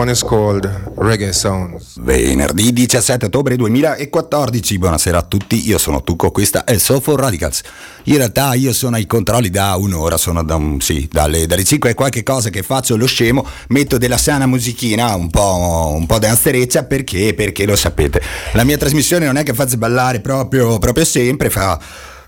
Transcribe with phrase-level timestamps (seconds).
[0.00, 2.00] One is called Reggae Sounds.
[2.00, 7.60] Venerdì 17 ottobre 2014, buonasera a tutti, io sono Tucco, questa è Soulful Radicals.
[8.04, 11.90] In realtà io sono ai controlli da un'ora, sono da un, sì, dalle, dalle 5
[11.90, 16.18] e qualche cosa che faccio lo scemo, metto della sana musichina, un po', un po'
[16.18, 17.34] danzereccia, perché?
[17.34, 18.22] Perché lo sapete,
[18.54, 21.78] la mia trasmissione non è che faccia ballare proprio, proprio sempre, fa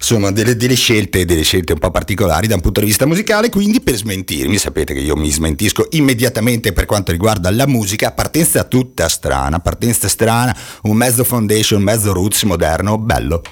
[0.03, 3.51] sono delle, delle, scelte, delle scelte un po' particolari da un punto di vista musicale,
[3.51, 8.65] quindi per smentirmi, sapete che io mi smentisco immediatamente per quanto riguarda la musica, partenza
[8.65, 13.43] tutta strana, partenza strana, un mezzo foundation, un mezzo roots moderno, bello,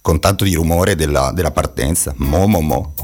[0.00, 2.94] con tanto di rumore della, della partenza, mo mo mo.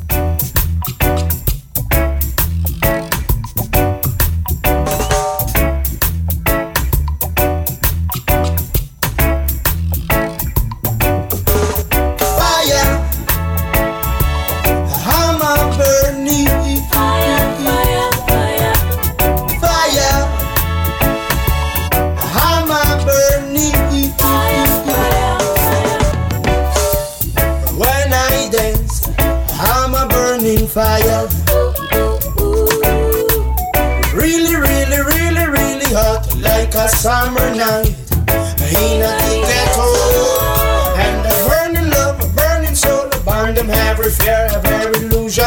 [43.66, 45.44] them every fear, every illusion.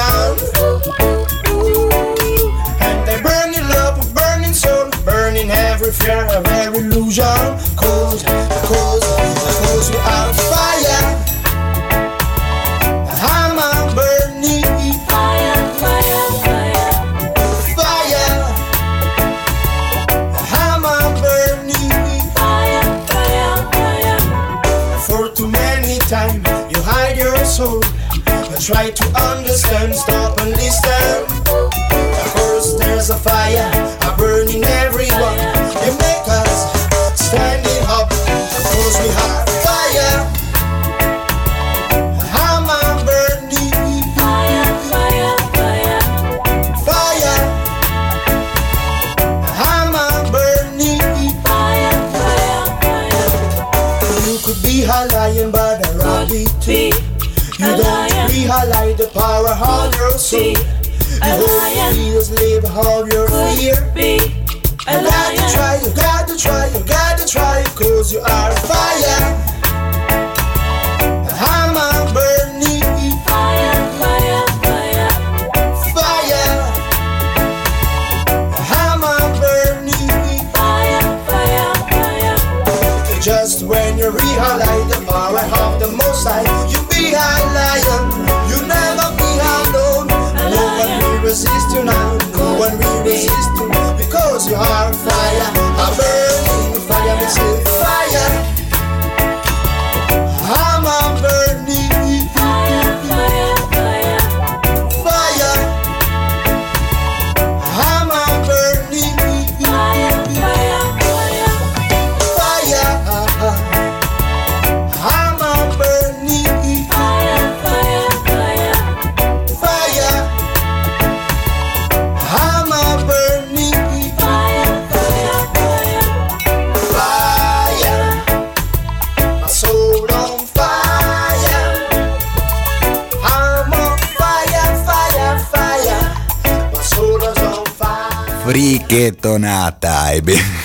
[2.79, 7.25] And they burn in love, burning soul, burning every fear, every illusion.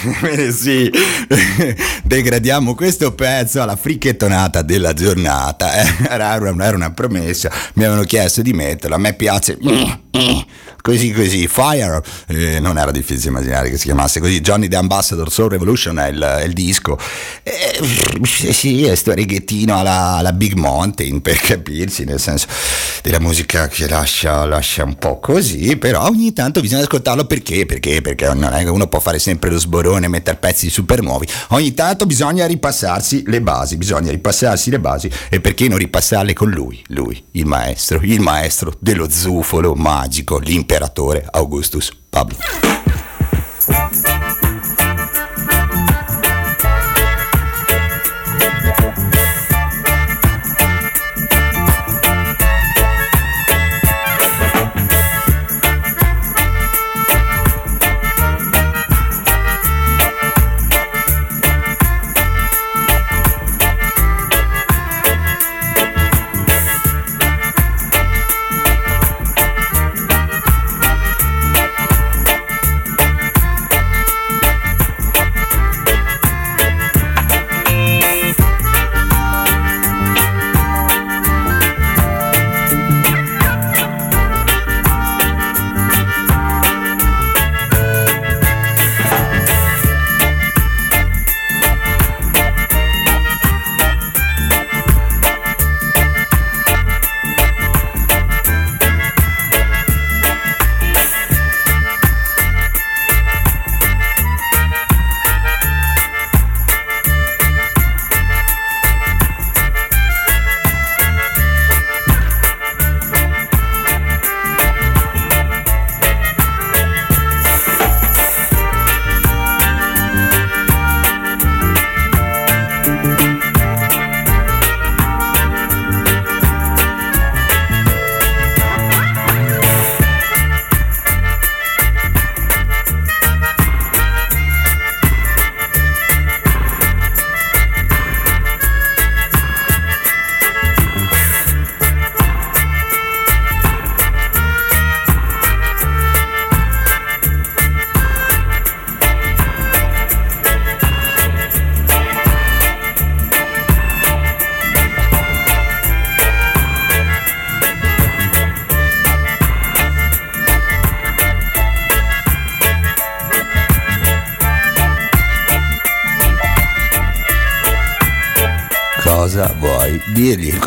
[0.20, 0.90] Ebbene sì,
[2.04, 5.74] degradiamo questo pezzo alla frichettonata della giornata.
[5.74, 9.58] Eh, era, una, promessa, mi avevano chiesto di metterla, a me piace.
[10.82, 15.30] Così così, Fire, eh, non era difficile immaginare che si chiamasse così, Johnny the Ambassador
[15.30, 16.98] Soul Revolution è il, è il disco,
[17.42, 17.78] eh,
[18.24, 22.46] sì, è sto reghettino alla, alla, Big Mountain per capirsi, nel senso
[23.10, 28.00] della musica che lascia, lascia, un po' così, però ogni tanto bisogna ascoltarlo perché, perché,
[28.00, 31.26] perché non è che uno può fare sempre lo sborone e mettere pezzi super nuovi,
[31.48, 36.50] ogni tanto bisogna ripassarsi le basi, bisogna ripassarsi le basi e perché non ripassarle con
[36.50, 42.79] lui, lui, il maestro, il maestro dello zufolo magico, l'imperatore Augustus Pablo.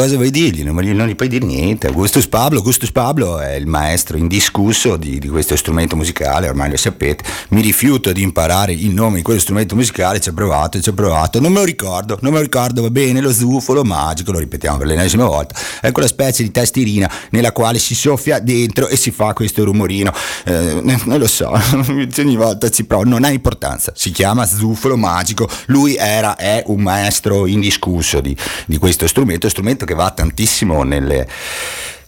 [0.04, 0.66] Cosa vuoi dirgli?
[0.66, 1.88] Non, non gli puoi dire niente.
[1.88, 6.76] Augustus Pablo, Augustus Pablo è il maestro indiscusso di, di, questo strumento musicale, ormai lo
[6.76, 7.24] sapete.
[7.54, 10.94] Mi rifiuto di imparare il nome di quello strumento musicale, ci ho provato, ci ho
[10.94, 11.40] provato.
[11.40, 14.80] Non me lo ricordo, non me lo ricordo, va bene, lo zufolo magico, lo ripetiamo
[14.80, 15.54] per l'ennesima volta.
[15.80, 20.12] È quella specie di testirina nella quale si soffia dentro e si fa questo rumorino.
[20.46, 21.52] Eh, non lo so,
[22.18, 23.94] ogni volta ci provo, non ha importanza.
[23.96, 25.48] Si chiama zufolo magico.
[25.68, 28.36] Lui era, è un maestro indiscusso di,
[28.66, 31.28] di questo strumento, strumento che va tantissimo nelle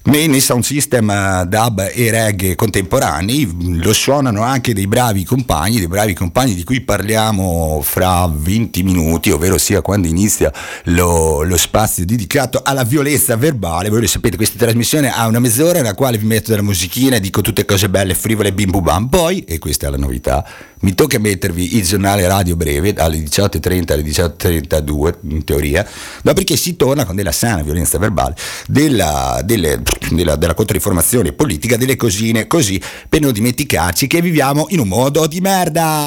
[0.06, 5.88] nei sound system eh, dub e reggae contemporanei lo suonano anche dei bravi compagni, dei
[5.88, 10.54] bravi compagni di cui parliamo fra 20 minuti, ovvero sia quando inizia
[10.86, 13.90] lo, lo spazio dedicato alla violenza verbale.
[13.90, 17.20] Voi lo sapete, questa trasmissione ha una mezz'ora nella quale vi metto della musichina e
[17.20, 19.08] dico tutte cose belle, frivole, bim bam.
[19.08, 20.46] Poi, e questa è la novità,
[20.86, 25.84] mi tocca mettervi il giornale radio breve dalle 18.30 alle 18.32 in teoria,
[26.22, 28.36] dopodiché si torna con della sana violenza verbale,
[28.68, 34.80] della, delle, della, della controinformazione politica, delle cosine così, per non dimenticarci che viviamo in
[34.80, 36.06] un mondo di merda.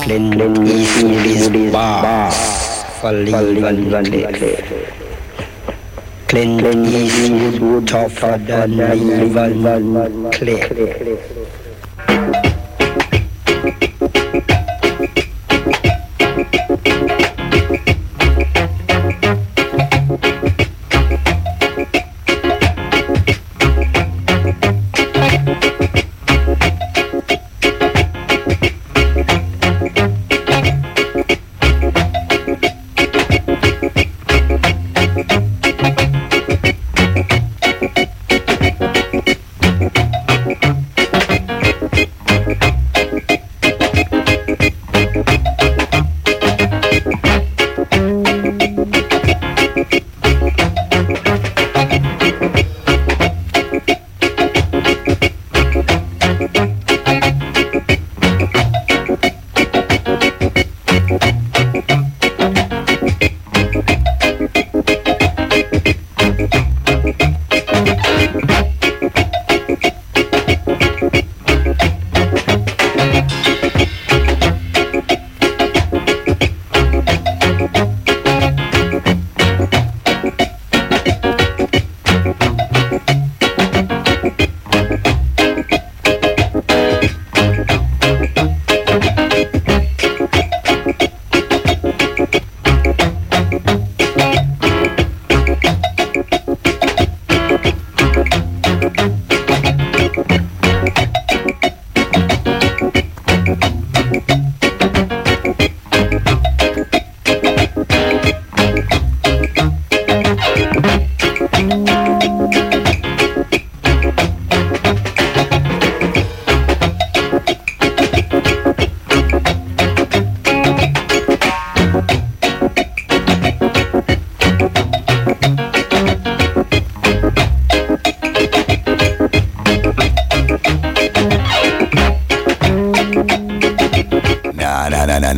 [6.29, 11.38] Clint Eastwood tougher than evil Clint.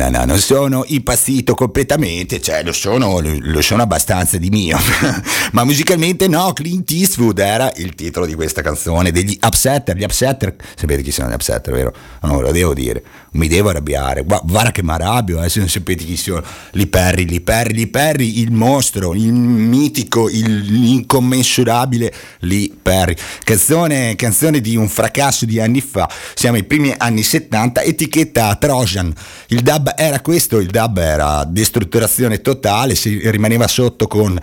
[0.01, 4.79] No, no, no, non sono impazzito completamente, cioè lo sono, lo sono abbastanza di mio,
[5.53, 10.55] ma musicalmente no, Clint Eastwood era il titolo di questa canzone degli Upsetter, gli Upsetter,
[10.75, 11.93] sapete chi sono gli Upsetter, vero?
[12.21, 13.03] No, lo devo dire,
[13.33, 17.25] mi devo arrabbiare, guarda che mi arrabbio, eh, se non sapete chi sono, Li Perry,
[17.25, 24.75] Li Perry, Li Perry, il mostro, il mitico, il, l'incommensurabile Li Perry, canzone, canzone di
[24.75, 29.13] un fracasso di anni fa, siamo ai primi anni 70, etichetta Trojan,
[29.47, 34.39] il dub era questo, il dub era destrutturazione totale, si rimaneva sotto con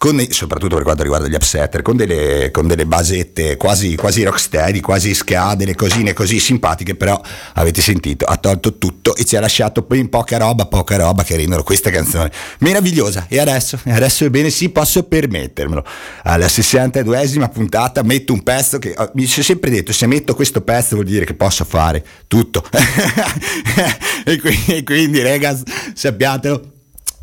[0.00, 4.80] con, soprattutto per quanto riguarda gli upsetter, con delle, con delle basette quasi, quasi rocksteady,
[4.80, 7.20] quasi ska, delle cosine così simpatiche, però
[7.56, 11.36] avete sentito, ha tolto tutto e ci ha lasciato in poca roba, poca roba che
[11.36, 13.26] rendono questa canzone meravigliosa.
[13.28, 15.84] E adesso, adesso ebbene sì, posso permettermelo.
[16.22, 20.94] Alla 62esima puntata metto un pezzo che mi sono sempre detto, se metto questo pezzo
[20.94, 22.64] vuol dire che posso fare tutto.
[24.24, 26.78] e, quindi, e quindi, ragazzi, sappiatelo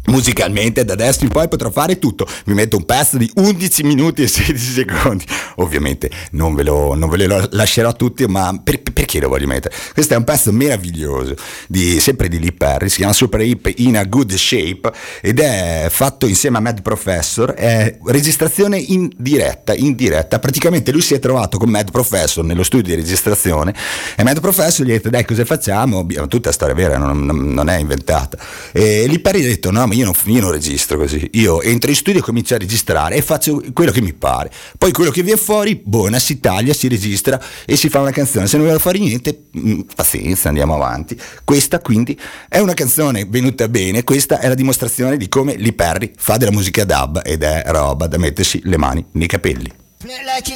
[0.07, 2.27] musicalmente da adesso in poi potrò fare tutto.
[2.45, 5.25] Mi metto un pezzo di 11 minuti e 16 secondi.
[5.55, 9.73] Ovviamente non ve lo, non ve lo lascerò tutti ma per, perché lo voglio mettere?
[9.93, 11.35] Questo è un pezzo meraviglioso
[11.67, 15.87] di, sempre di Lee Perry si chiama Super Hip in a Good Shape ed è
[15.89, 17.51] fatto insieme a Mad Professor.
[17.51, 20.39] È registrazione in diretta in diretta.
[20.39, 23.73] Praticamente lui si è trovato con Mad Professor nello studio di registrazione
[24.15, 26.05] e Mad Professor gli ha detto dai cosa facciamo?
[26.27, 28.37] Tutta storia vera non, non, è inventata.
[28.71, 31.89] E Lee Perry ha detto no ma io non, io non registro così, io entro
[31.89, 35.23] in studio e comincio a registrare e faccio quello che mi pare, poi quello che
[35.23, 38.79] viene fuori, buona, si taglia, si registra e si fa una canzone, se non vuole
[38.79, 41.19] fare niente, mm, pazienza, andiamo avanti.
[41.43, 46.11] Questa quindi è una canzone venuta bene, questa è la dimostrazione di come Lee Perry
[46.15, 49.71] fa della musica dub ed è roba da mettersi le mani nei capelli.
[50.03, 50.53] Like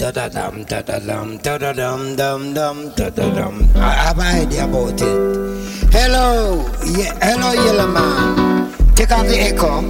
[0.00, 3.68] Da da dum da da dum da da dum dum dum da da dum.
[3.76, 5.92] I have an idea about it.
[5.92, 6.64] Hello,
[6.96, 8.72] yeah, hello, yellow man.
[8.94, 9.82] Take off the echo.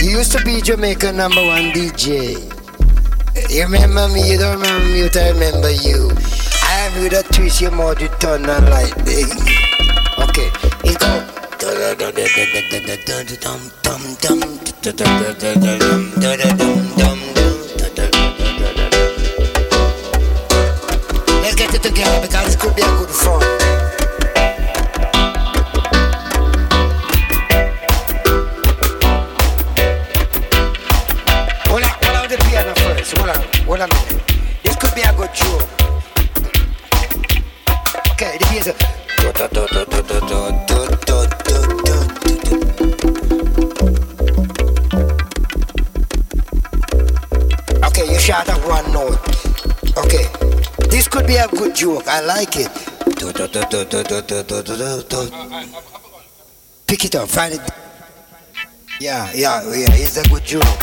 [0.00, 2.38] You used to be Jamaica number one DJ.
[3.50, 4.30] You remember me?
[4.30, 5.10] You don't remember me?
[5.12, 6.12] I remember you.
[6.62, 8.96] I am with a twist your mouth, you turn on like.
[10.22, 10.50] Okay,
[10.84, 11.26] it go.
[16.44, 16.91] it
[22.62, 23.61] could be a good fun.
[51.72, 52.08] Good joke.
[52.08, 52.70] I like it.
[56.86, 57.60] Pick it up, find it.
[59.00, 60.81] Yeah, yeah, yeah, it's a good joke.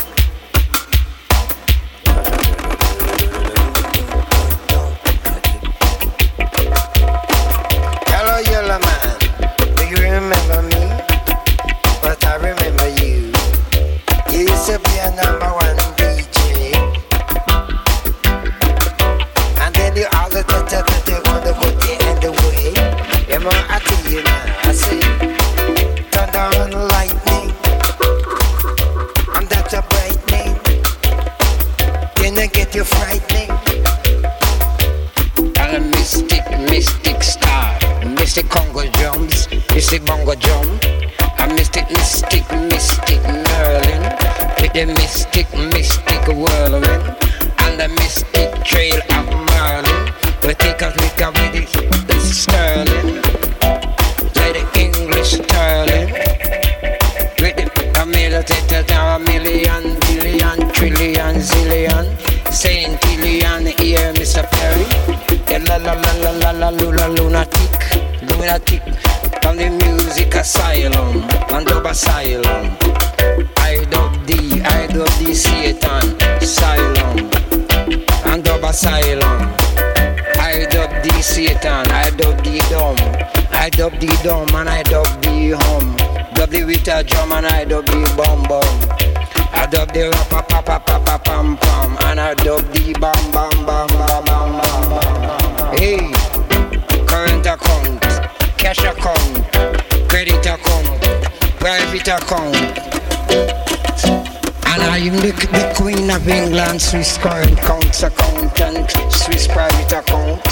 [106.90, 110.42] Swiss current account and Swiss private account.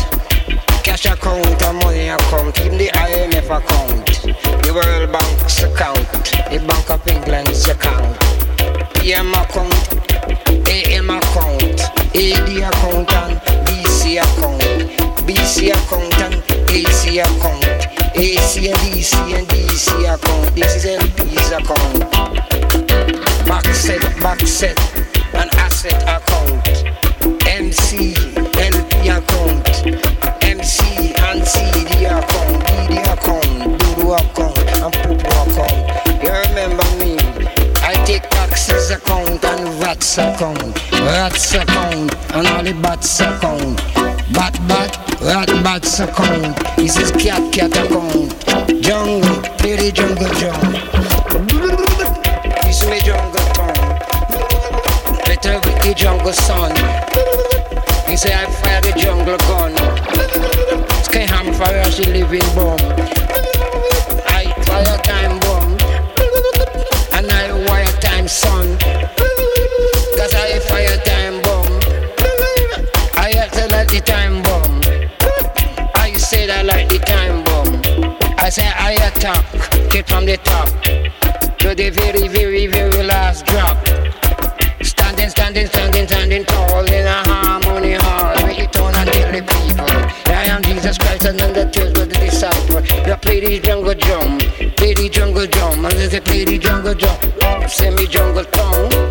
[0.85, 4.07] cash account and money account, even the IMF account,
[4.63, 6.07] the World Bank's account,
[6.49, 8.15] the Bank of England's account,
[8.95, 9.75] PM account,
[10.69, 11.81] AM account,
[12.15, 14.63] AD account and BC account,
[15.27, 17.67] BC account and AC account,
[18.15, 21.99] AC and DC and DC account, this is LP's account,
[23.49, 24.98] back set, back set,
[41.39, 43.77] RATS account, and all the BATS account.
[44.35, 46.59] Bat bat, rat bats account.
[46.75, 48.35] This is cat cat account.
[48.83, 49.23] Jungle,
[49.59, 50.59] play the jungle drum.
[52.65, 53.99] This me jungle tongue.
[55.27, 56.73] Better with the jungle son.
[58.11, 59.77] He say I fire the jungle gun.
[61.05, 63.08] Sky ham fire she living bomb.
[81.91, 83.77] Very, very, very last drop.
[84.83, 88.35] Standing, standing, standing, standing tall in a harmony hall.
[88.49, 90.33] It on and tell the people.
[90.33, 92.83] I am Jesus Christ and I'm the church with the disciple.
[93.09, 94.39] You play the jungle drum,
[94.77, 97.69] play the jungle drum, and they play the jungle drum.
[97.69, 99.08] Send me jungle tongue.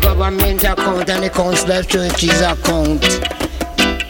[0.00, 3.04] Government account and the council of churches account.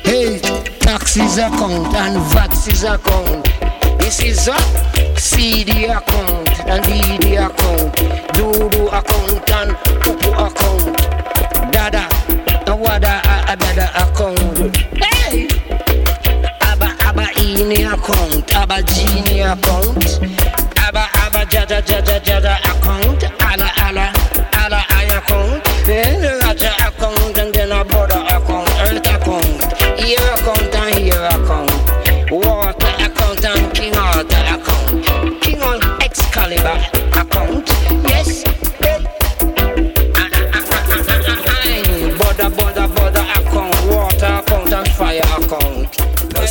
[0.05, 0.39] Hey,
[0.81, 3.45] taxes account and VATs account.
[3.99, 4.57] This is a
[5.19, 7.95] CD account and DD account,
[8.35, 9.71] Doodoo account and
[10.03, 11.73] Pupu account.
[11.73, 12.09] Dada,
[12.75, 14.77] Wada, Abada account.
[14.97, 15.49] Hey!
[16.63, 20.21] Abba Abba Ini account, Abba Genie account,
[20.79, 22.68] Abba Abba Jada Jada Jada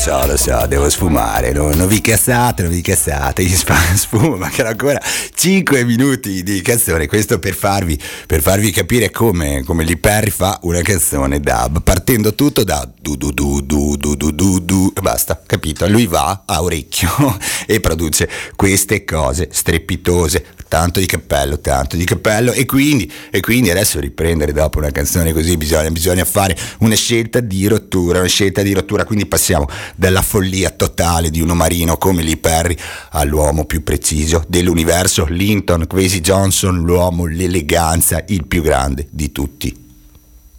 [0.07, 4.69] so, lo so, devo sfumare, non, non vi cazzate, non vi cazzate, sp- sfumo, mancano
[4.69, 5.01] ancora
[5.35, 10.81] 5 minuti di canzone, questo per farvi, per farvi capire come, come Perry fa una
[10.81, 15.41] canzone dub, partendo tutto da du du du du du du du du, e basta,
[15.45, 15.85] capito?
[15.89, 17.09] Lui va a orecchio
[17.67, 23.69] e produce queste cose strepitose, tanto di cappello, tanto di cappello e quindi, e quindi
[23.69, 28.61] adesso riprendere dopo una canzone così bisogna, bisogna fare una scelta di rottura, una scelta
[28.61, 32.75] di rottura, quindi passiamo dalla follia totale di uno marino come Lee Perry
[33.11, 39.75] all'uomo più preciso dell'universo, Linton Quasi Johnson, l'uomo, l'eleganza, il più grande di tutti,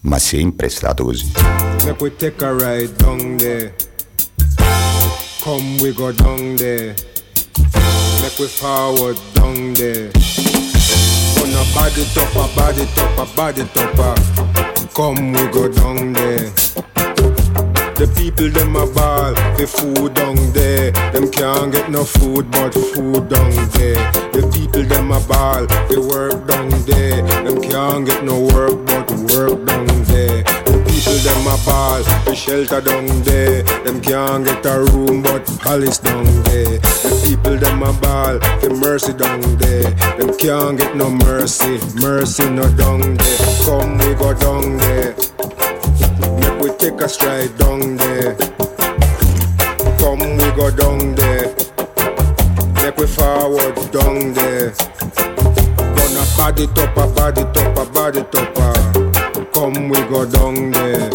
[0.00, 1.30] ma sempre è stato così.
[1.84, 3.74] Make we take a ride down there.
[5.40, 6.94] Come we go down there.
[8.22, 10.11] Make we forward down there.
[11.37, 14.14] Gonna body topper, body topper, body topper.
[14.94, 16.50] Come we go down there.
[17.98, 20.92] The people them a ball, the food down there.
[21.11, 23.98] Them can't get no food but food down there.
[24.31, 27.22] The people them a ball, the work down there.
[27.42, 30.44] Them can't get no work but work down there.
[30.44, 33.64] The people them a ball, the shelter down there.
[33.83, 36.67] Them can't get a room but palace down there.
[37.38, 39.90] People them a ball, the mercy down there.
[40.18, 43.38] Them can't get no mercy, mercy no down there.
[43.64, 45.14] Come we go down there.
[46.40, 48.35] Make we take a stride down there.
[49.98, 51.55] Come we go down there.
[52.83, 54.72] Make we forward down there.
[55.94, 58.74] Gonna body topper, body topper, body topper.
[59.55, 61.11] Come we go down there.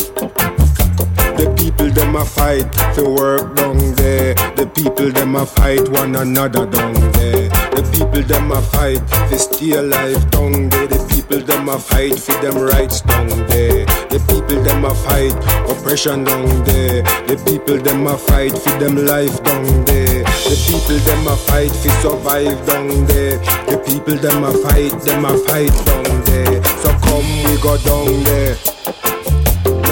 [1.35, 4.33] The people them a fight for work down there.
[4.55, 7.49] The people them a fight one another down there.
[7.75, 10.87] The people them a fight fi stay alive down there.
[10.87, 13.85] The people them a fight for them rights down there.
[14.09, 15.33] The people them a fight
[15.69, 17.03] oppression down there.
[17.27, 20.23] The people them a fight for them life down there.
[20.23, 23.37] The people them a fight fi survive down there.
[23.69, 26.63] The people them a fight, them a fight down there.
[26.81, 28.57] So come we go down there.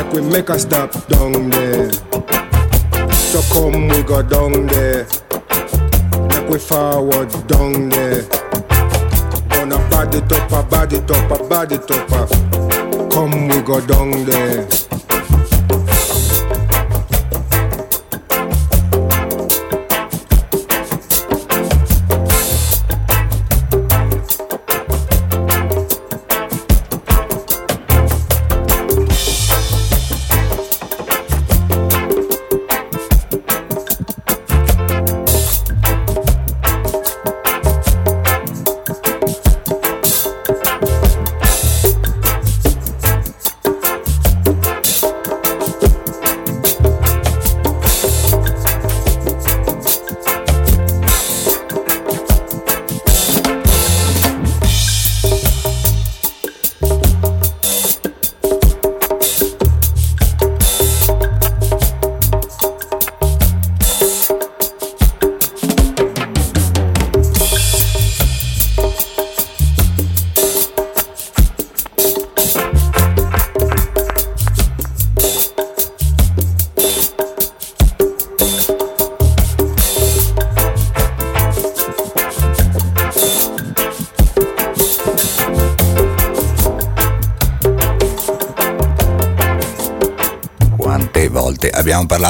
[0.01, 1.91] Make we make a stop down there.
[3.11, 5.05] So come we go down there.
[6.29, 8.23] Make we forward down there.
[9.49, 13.11] Gonna bad it up, a bad it up, a bad it up.
[13.11, 14.67] Come we go down there.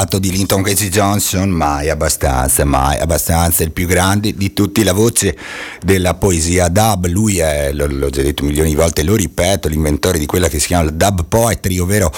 [0.02, 1.50] Parlato di Linton Casey Johnson?
[1.50, 3.64] Mai abbastanza, mai abbastanza.
[3.64, 5.38] Il più grande di tutti, la voce
[5.82, 7.06] della poesia dub.
[7.08, 10.68] Lui è, l'ho già detto milioni di volte, lo ripeto, l'inventore di quella che si
[10.68, 12.12] chiama la dub poetry, ovvero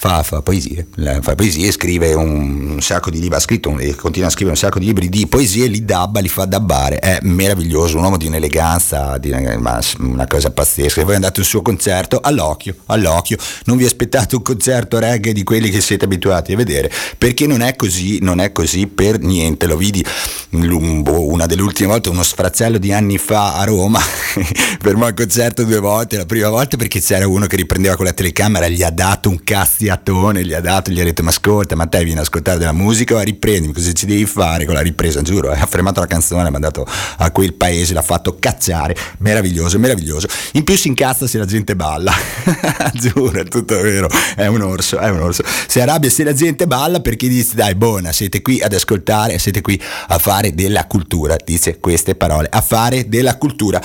[0.00, 0.86] fa, fa poesie,
[1.20, 4.58] fa poesie, scrive un, un sacco di libri, ha scritto e continua a scrivere un
[4.58, 6.98] sacco di libri di poesie, li dubba, li fa dubbare.
[7.00, 11.02] È meraviglioso, un uomo di un'eleganza, di una, una cosa pazzesca.
[11.02, 13.36] E voi andate al suo concerto, all'occhio, all'occhio.
[13.64, 17.60] Non vi aspettate un concerto reggae di quelli che siete abituati a vedere, perché non
[17.60, 19.66] è così, non è così per niente.
[19.66, 20.02] Lo vidi
[20.50, 24.00] l- boh, una delle ultime volte, uno sfracello di anni fa a Roma,
[24.80, 28.14] fermò il concerto due volte, la prima volta perché c'era uno che riprendeva con la
[28.14, 29.44] telecamera, gli ha dato un
[29.90, 32.72] cazziatone, gli ha dato, gli ha detto ma ascolta, ma te vieni ad ascoltare della
[32.72, 36.06] musica o riprendi, cosa ci devi fare con la ripresa, giuro, eh, ha fermato la
[36.06, 40.28] canzone, ha mandato a quel paese, l'ha fatto cacciare, meraviglioso, meraviglioso.
[40.52, 42.12] In più si incazza se la gente balla,
[42.94, 45.42] giuro, è tutto vero, è un orso, è un orso.
[45.66, 49.60] Si arrabbia se la gente balla perché dice dai buona, siete qui ad ascoltare, siete
[49.60, 53.80] qui a fare della cultura, dice queste parole, a fare della cultura.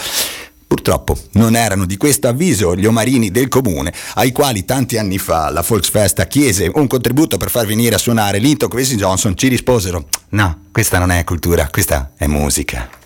[0.76, 5.50] Purtroppo non erano di questo avviso gli omarini del comune, ai quali tanti anni fa
[5.50, 10.10] la Volksfesta chiese un contributo per far venire a suonare Linton Quincy Johnson, ci risposero:
[10.32, 13.05] No, questa non è cultura, questa è musica.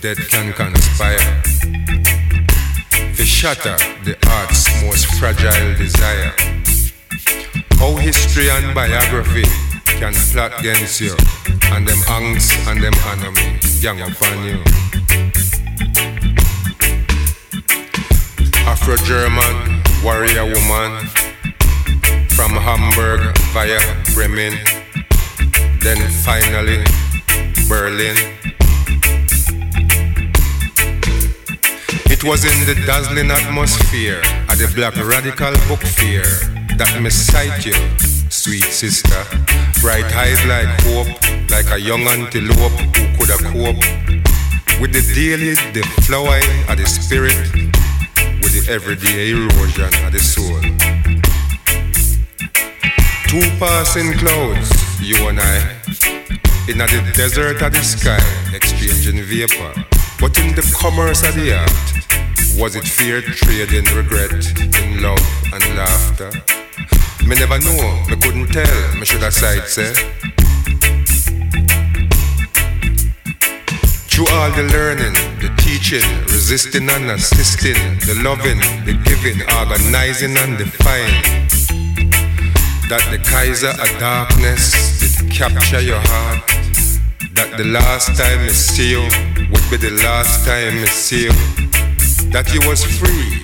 [0.00, 1.42] Death can conspire.
[3.16, 6.32] To shatter the heart's most fragile desire.
[7.78, 9.44] How history and biography
[9.98, 11.14] can plot against you,
[11.72, 14.60] and them angst and them enemy gang up on you.
[18.66, 21.06] Afro-German warrior woman
[22.36, 23.80] from Hamburg via
[24.14, 24.58] Bremen,
[25.80, 26.84] then finally
[27.68, 28.16] Berlin.
[32.16, 36.24] It was in the dazzling atmosphere of the black radical book fair
[36.80, 37.76] that me sight you,
[38.32, 39.20] sweet sister.
[39.84, 41.12] Bright eyes like hope,
[41.52, 43.84] like a young antelope who could have cope
[44.80, 47.36] with the daily deflowing of the spirit,
[48.40, 50.64] with the everyday erosion of the soul.
[53.28, 54.72] Two passing clouds,
[55.04, 55.58] you and I,
[56.64, 58.24] in the desert of the sky,
[58.54, 59.84] exchanging vapor.
[60.18, 61.95] But in the commerce of the art,
[62.58, 65.20] was it fear, trade in regret, in love
[65.52, 66.30] and laughter?
[67.26, 69.92] Me never know, me couldn't tell, me should have sight say.
[74.08, 80.56] Through all the learning, the teaching, resisting and assisting, the loving, the giving, organizing and
[80.56, 81.22] defying.
[82.88, 86.46] That the Kaiser of darkness did capture your heart.
[87.34, 89.02] That the last time I see you
[89.50, 91.65] would be the last time I see you.
[92.32, 93.40] That you was free,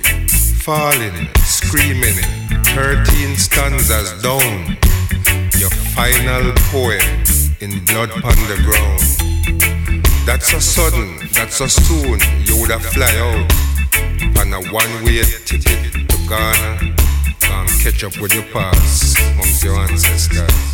[0.61, 2.19] falling, screaming,
[2.75, 4.77] 13 stanzas down.
[5.59, 7.01] Your final poem
[7.61, 9.03] in blood on the ground.
[10.27, 13.51] That's so sudden, that's so soon, you would have fly out
[14.41, 16.95] on a one-way ticket to Ghana
[17.51, 20.73] and catch up with your past amongst your ancestors.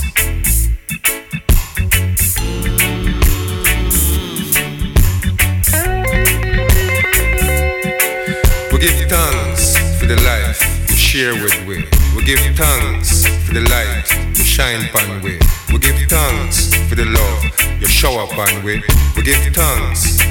[11.18, 11.78] Share with we.
[12.14, 14.06] We give thanks for the light
[14.38, 15.36] you shine upon we.
[15.72, 18.80] We give thanks for the love you show up on we.
[19.16, 20.22] We give thanks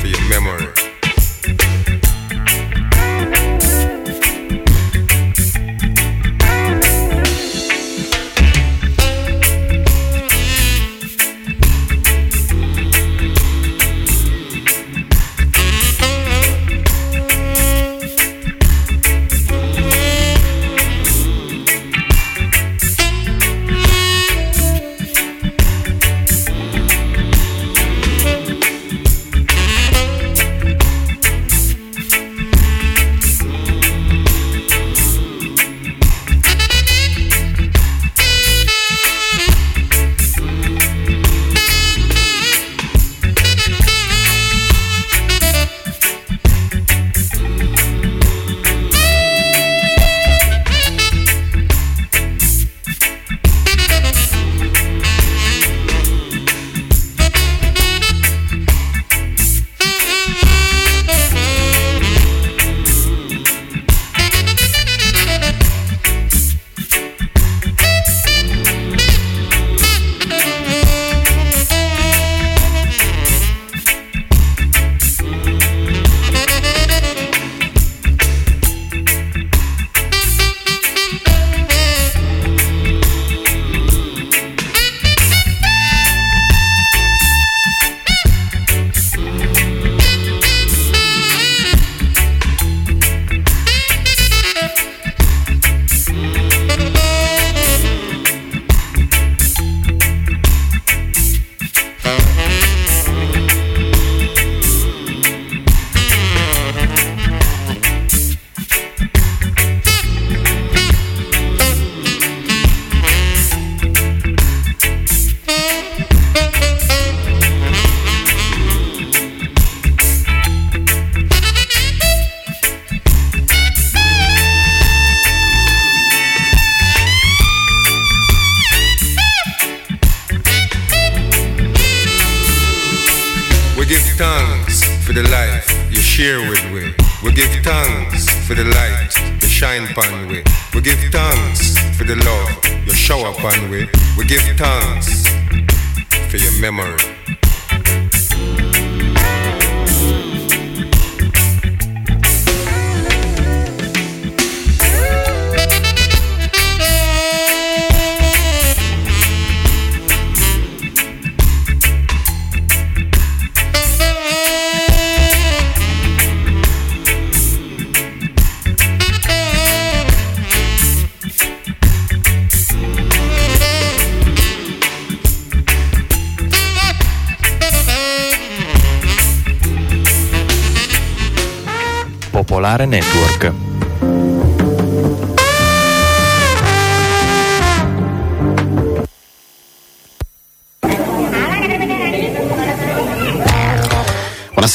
[0.00, 0.81] for your memory.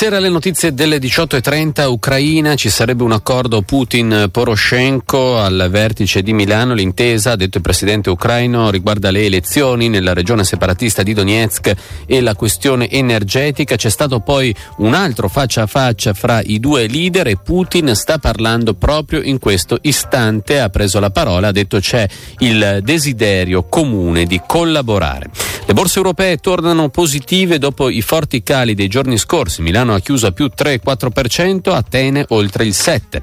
[0.07, 6.73] Buonasera, le notizie delle 18.30 Ucraina, ci sarebbe un accordo Putin-Poroshenko al vertice di Milano,
[6.73, 11.73] l'intesa, ha detto il presidente ucraino, riguarda le elezioni nella regione separatista di Donetsk
[12.05, 16.87] e la questione energetica, c'è stato poi un altro faccia a faccia fra i due
[16.87, 21.79] leader e Putin sta parlando proprio in questo istante, ha preso la parola, ha detto
[21.79, 25.29] c'è il desiderio comune di collaborare.
[25.67, 30.27] Le borse europee tornano positive dopo i forti cali dei giorni scorsi, Milano ha chiuso
[30.27, 33.21] a più 3,4%, Atene oltre il 7%.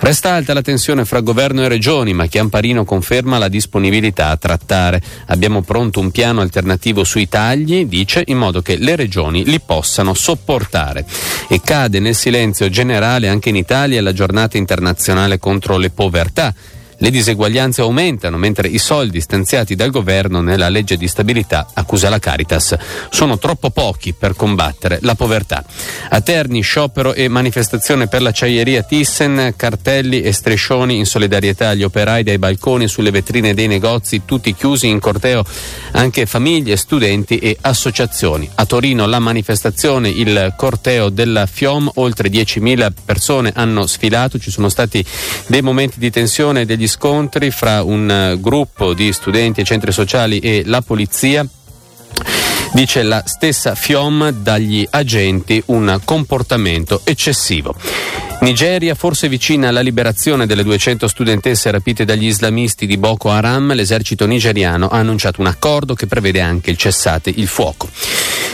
[0.00, 5.00] Resta alta la tensione fra governo e regioni, ma Chiamparino conferma la disponibilità a trattare.
[5.28, 10.12] Abbiamo pronto un piano alternativo sui tagli, dice, in modo che le regioni li possano
[10.12, 11.06] sopportare.
[11.48, 16.54] E cade nel silenzio generale anche in Italia la giornata internazionale contro le povertà.
[17.00, 22.18] Le diseguaglianze aumentano mentre i soldi stanziati dal governo nella legge di stabilità, accusa la
[22.18, 22.76] Caritas,
[23.08, 25.64] sono troppo pochi per combattere la povertà.
[26.08, 32.24] A Terni sciopero e manifestazione per l'acciaieria Thyssen, cartelli e striscioni in solidarietà agli operai
[32.24, 35.44] dai balconi sulle vetrine dei negozi, tutti chiusi in corteo
[35.92, 38.50] anche famiglie, studenti e associazioni.
[38.56, 44.68] A Torino la manifestazione, il corteo della FIOM, oltre 10.000 persone hanno sfilato, ci sono
[44.68, 45.04] stati
[45.46, 50.40] dei momenti di tensione degli scontri fra un eh, gruppo di studenti e centri sociali
[50.40, 51.46] e la polizia
[52.72, 57.74] dice la stessa FIOM dagli agenti un comportamento eccessivo.
[58.40, 64.26] Nigeria forse vicina alla liberazione delle 200 studentesse rapite dagli islamisti di Boko Haram, l'esercito
[64.26, 67.88] nigeriano ha annunciato un accordo che prevede anche il cessate il fuoco.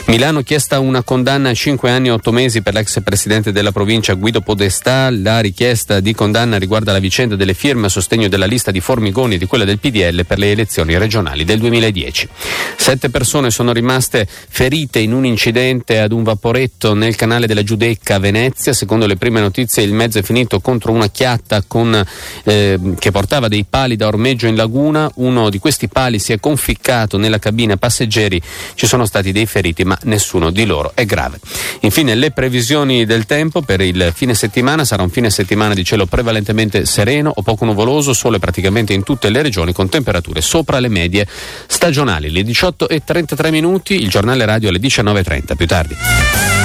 [0.07, 4.13] Milano chiesta una condanna a 5 anni e 8 mesi per l'ex presidente della provincia
[4.13, 5.09] Guido Podestà.
[5.11, 9.37] La richiesta di condanna riguarda la vicenda delle firme a sostegno della lista di Formigoni
[9.37, 12.29] e di quella del PDL per le elezioni regionali del 2010.
[12.77, 18.17] Sette persone sono rimaste ferite in un incidente ad un vaporetto nel canale della Giudecca
[18.17, 18.73] a Venezia.
[18.73, 22.05] Secondo le prime notizie il mezzo è finito contro una chiatta con,
[22.45, 26.41] eh, che portava dei pali da ormeggio in laguna, uno di questi pali si è
[26.41, 28.41] conficcato nella cabina passeggeri,
[28.75, 31.39] ci sono stati dei feriti ma nessuno di loro è grave.
[31.81, 36.07] Infine le previsioni del tempo per il fine settimana sarà un fine settimana di cielo
[36.07, 40.89] prevalentemente sereno o poco nuvoloso, sole praticamente in tutte le regioni con temperature sopra le
[40.89, 41.27] medie
[41.67, 42.31] stagionali.
[42.31, 46.64] Le 18 e 33 minuti, il giornale radio alle 19.30, più tardi.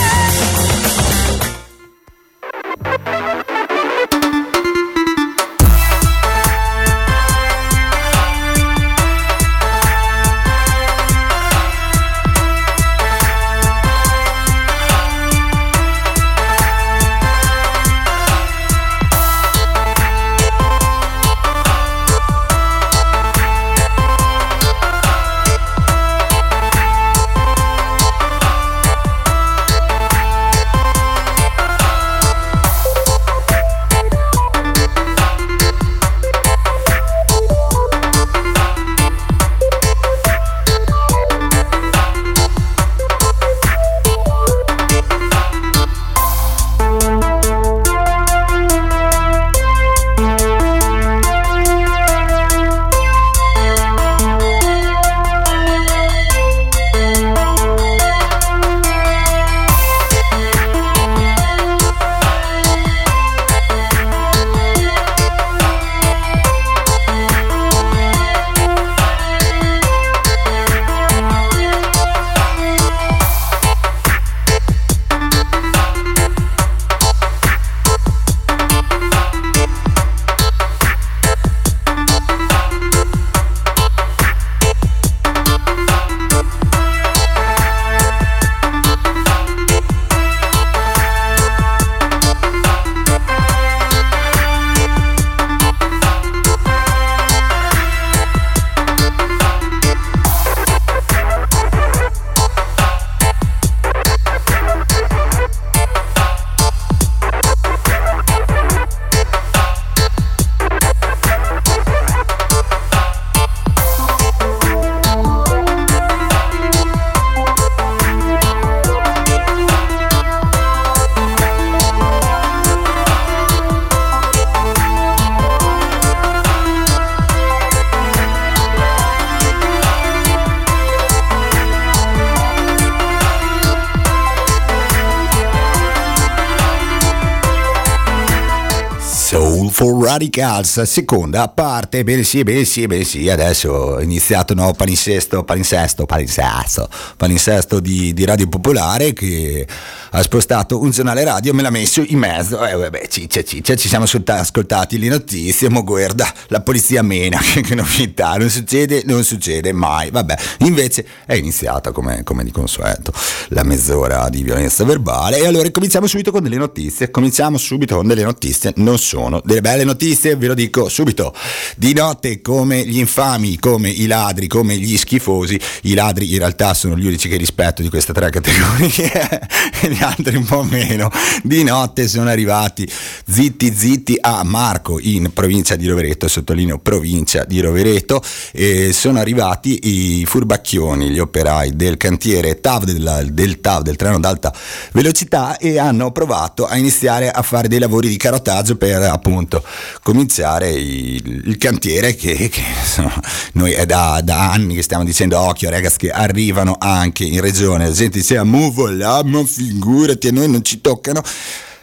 [140.20, 145.46] Radicals, seconda parte, bene sì, bene sì, bene sì, adesso è iniziato un nuovo palinsesto,
[145.46, 149.66] palinsesto, palinsesto, palinsesto di, di Radio Popolare che
[150.12, 153.76] ha spostato un giornale radio, me l'ha messo in mezzo, e eh, vabbè, ciccia, ciccia,
[153.76, 159.24] ci siamo ascoltati le notizie, ma guarda, la polizia mena, che novità, non succede, non
[159.24, 163.12] succede mai, vabbè, invece è iniziata come, come di consueto
[163.50, 165.38] la mezz'ora di violenza verbale.
[165.38, 169.62] E allora cominciamo subito con delle notizie, cominciamo subito con delle notizie, non sono delle
[169.62, 171.34] belle notizie, ve lo dico subito.
[171.76, 176.74] Di notte come gli infami, come i ladri, come gli schifosi, i ladri in realtà
[176.74, 179.48] sono gli unici che rispetto di queste tre categorie.
[179.82, 181.12] E gli altri un po' meno.
[181.44, 182.90] Di notte sono arrivati
[183.28, 188.22] zitti zitti a Marco in provincia di Rovereto, sottolineo provincia di Rovereto,
[188.54, 189.80] e sono arrivati
[190.20, 194.54] i furbacchioni, gli operai del cantiere TAV del, del TAV del treno d'alta
[194.94, 199.64] velocità e hanno provato a iniziare a fare dei lavori di carotaggio per appunto
[200.02, 203.22] cominciare il, il cantiere che, che insomma,
[203.54, 207.86] noi è da, da, anni che stiamo dicendo occhio ragazzi che arrivano anche in regione
[207.86, 209.44] la gente dice ma voilà ma
[209.90, 211.22] figurati a noi non ci toccano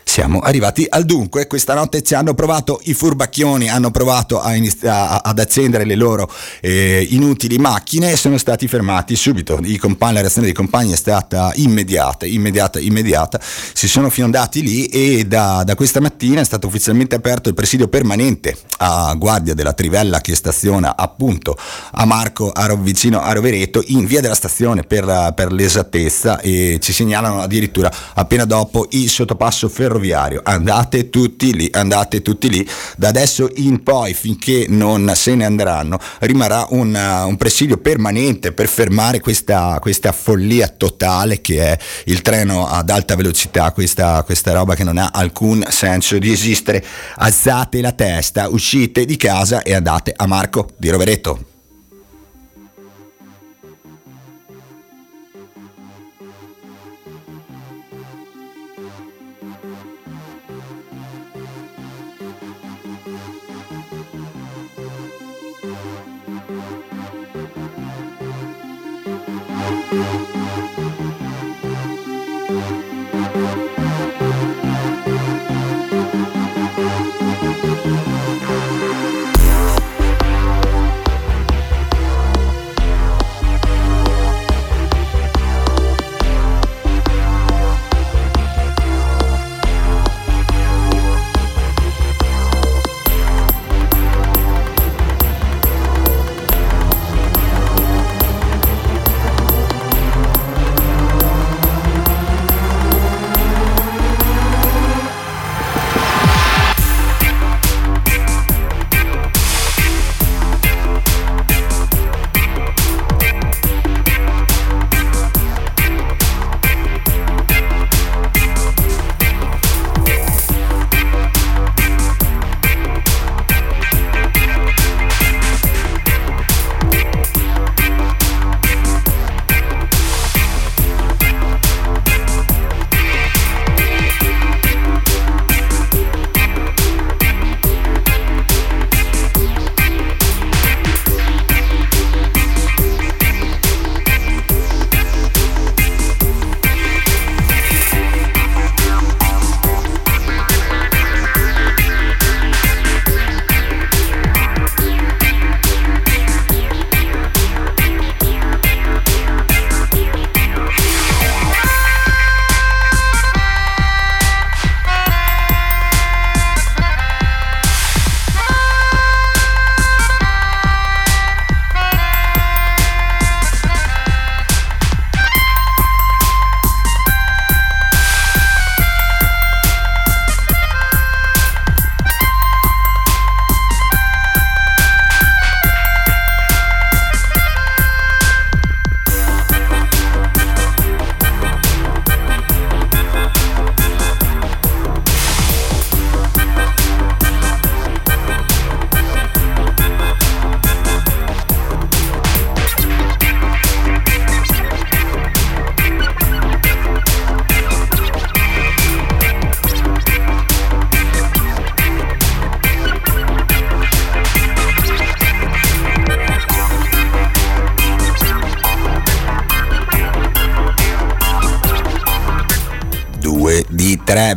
[0.09, 1.47] siamo arrivati al dunque.
[1.49, 6.31] Questa notte ci hanno provato i furbacchioni, hanno provato inizi- a, ad accendere le loro
[6.61, 9.61] eh, inutili macchine e sono stati fermati subito.
[9.79, 13.41] Compagni, la reazione dei compagni è stata immediata, immediata, immediata.
[13.41, 17.89] Si sono fiondati lì e da, da questa mattina è stato ufficialmente aperto il presidio
[17.89, 21.59] permanente a guardia della Trivella che staziona appunto
[21.91, 26.93] a Marco, a, vicino a Rovereto, in via della stazione per, per l'esattezza e ci
[26.93, 32.67] segnalano addirittura appena dopo il sottopasso ferroviario ferroviario, andate tutti lì, andate tutti lì,
[32.97, 38.53] da adesso in poi finché non se ne andranno rimarrà un, uh, un presidio permanente
[38.53, 44.53] per fermare questa, questa, follia totale che è il treno ad alta velocità, questa, questa
[44.53, 46.85] roba che non ha alcun senso di esistere.
[47.17, 51.56] Alzate la testa, uscite di casa e andate a Marco di Rovereto.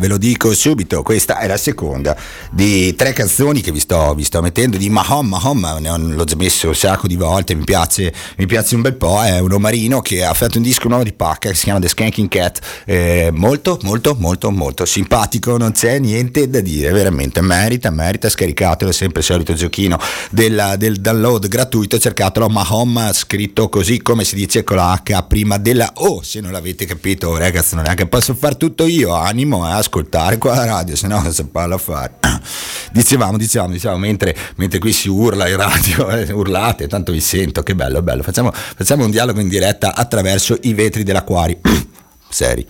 [0.10, 2.18] Lo dico subito, questa è la seconda
[2.52, 6.68] di tre canzoni che vi sto, vi sto mettendo di Mahom, Mahom, l'ho già messo
[6.68, 10.26] un sacco di volte, mi piace, mi piace un bel po', è un omarino che
[10.26, 13.78] ha fatto un disco nuovo di pacca che si chiama The Skanking Cat, eh, molto
[13.84, 19.26] molto molto molto simpatico, non c'è niente da dire, veramente merita, merita, scaricatelo, sempre il
[19.26, 20.00] solito giochino
[20.32, 25.60] della, del download gratuito, cercatelo Mahom scritto così come si dice con la H prima
[25.60, 29.68] della O, se non l'avete capito ragazzi non è che posso far tutto io, animo,
[29.68, 32.14] è ascoltare qua la radio, se no si parla a fare.
[32.92, 37.62] Dicevamo, dicevamo, dicevamo, mentre, mentre qui si urla in radio, eh, urlate, tanto vi sento,
[37.62, 38.24] che bello, bello.
[38.24, 41.60] Facciamo, facciamo un dialogo in diretta attraverso i vetri dell'acquario.
[42.30, 42.66] Seri.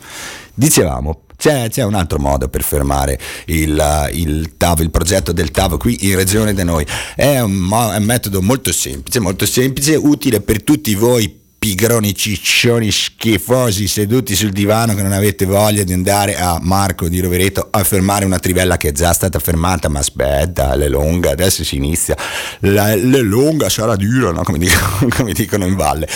[0.54, 5.78] Dicevamo, c'è, c'è, un altro modo per fermare il, il, TAV, il progetto del TAV
[5.78, 6.86] qui in regione da noi.
[7.16, 12.90] È un, è un metodo molto semplice, molto semplice, utile per tutti voi pigroni ciccioni
[12.90, 17.84] schifosi seduti sul divano che non avete voglia di andare a Marco di Rovereto a
[17.84, 22.16] fermare una trivella che è già stata fermata ma aspetta, le lunga, adesso si inizia
[22.62, 24.44] le lunga sarà dura no?
[24.44, 26.08] come, dicono, come dicono in valle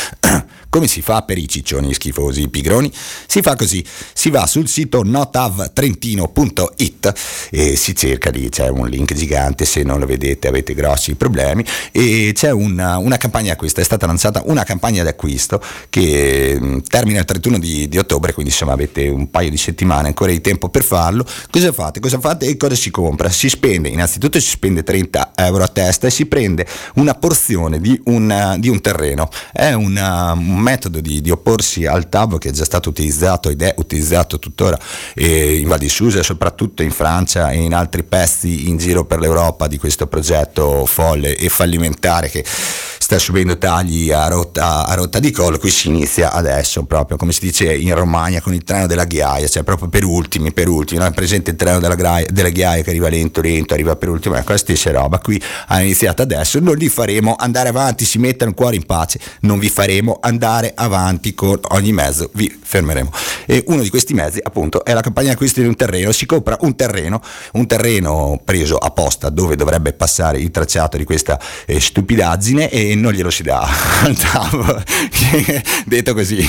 [0.73, 2.91] come si fa per i ciccioni schifosi, i pigroni?
[3.27, 7.13] Si fa così, si va sul sito notavtrentino.it
[7.51, 11.63] e si cerca lì, c'è un link gigante, se non lo vedete avete grossi problemi
[11.91, 16.79] e c'è una, una campagna acquisto, è stata lanciata una campagna di acquisto che mm,
[16.87, 20.41] termina il 31 di, di, ottobre, quindi insomma avete un paio di settimane ancora di
[20.41, 21.23] tempo per farlo.
[21.51, 21.99] Cosa fate?
[21.99, 23.29] Cosa fate e cosa si compra?
[23.29, 26.65] Si spende, innanzitutto si spende 30 euro a testa e si prende
[26.95, 29.29] una porzione di un, di un terreno.
[29.51, 33.61] È una, un metodo di, di, opporsi al TAV che è già stato utilizzato ed
[33.61, 34.79] è utilizzato tuttora
[35.13, 39.05] eh, in Val di Susa e soprattutto in Francia e in altri pezzi in giro
[39.05, 42.43] per l'Europa di questo progetto folle e fallimentare che
[43.03, 47.33] sta subendo tagli a rotta, a rotta, di collo, qui si inizia adesso proprio come
[47.33, 51.01] si dice in Romagna con il treno della ghiaia, cioè proprio per ultimi, per ultimi,
[51.01, 51.05] no?
[51.05, 54.35] è presente il treno della, ghiaia, della ghiaia che arriva lento, lento, arriva per ultimo,
[54.35, 58.51] ecco la stessa roba, qui ha iniziato adesso, non li faremo andare avanti, si mettano
[58.51, 63.11] il cuore in pace, non vi faremo andare avanti con ogni mezzo, vi fermeremo.
[63.45, 66.55] E uno di questi mezzi appunto è la campagna acquisto di un terreno, si compra
[66.61, 72.69] un terreno, un terreno preso apposta dove dovrebbe passare il tracciato di questa eh, stupidaggine
[72.69, 73.61] e non glielo si dà
[74.03, 74.83] al TAV,
[75.85, 76.39] detto così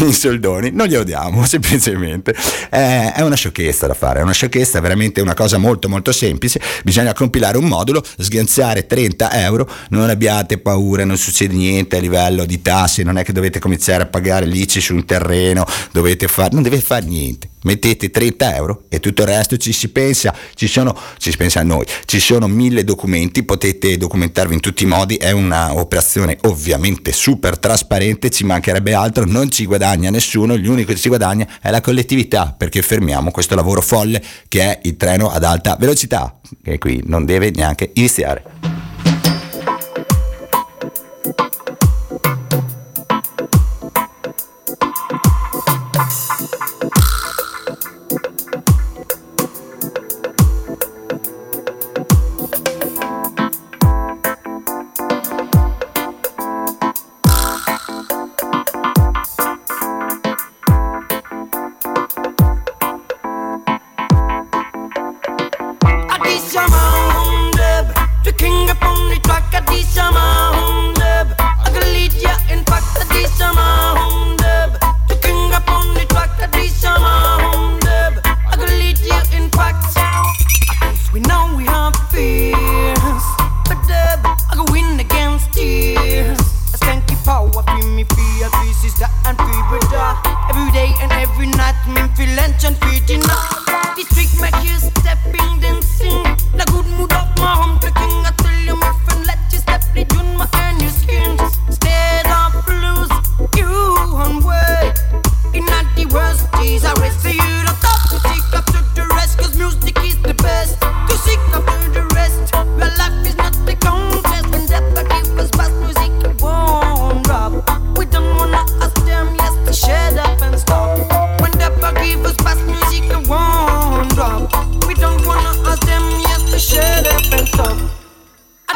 [0.00, 2.34] in, soldoni, non glielo diamo semplicemente.
[2.70, 6.60] Eh, è una sciocchezza da fare, è una sciocchezza, veramente una cosa molto molto semplice,
[6.84, 12.44] bisogna compilare un modulo, sganciare 30 euro, non abbiate paura, non succede niente a livello
[12.44, 16.50] di tasse, non è che dovete cominciare a pagare l'ICI su un terreno, dovete fare,
[16.52, 20.68] non deve fare niente mettete 30 euro e tutto il resto ci si pensa, ci
[20.68, 24.86] sono, ci si pensa a noi, ci sono mille documenti, potete documentarvi in tutti i
[24.86, 30.98] modi, è un'operazione ovviamente super trasparente, ci mancherebbe altro, non ci guadagna nessuno, l'unico che
[30.98, 35.42] ci guadagna è la collettività perché fermiamo questo lavoro folle che è il treno ad
[35.42, 38.75] alta velocità, che qui non deve neanche iniziare.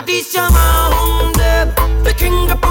[0.00, 1.74] Adi Shama Home Dev,
[2.04, 2.69] the king of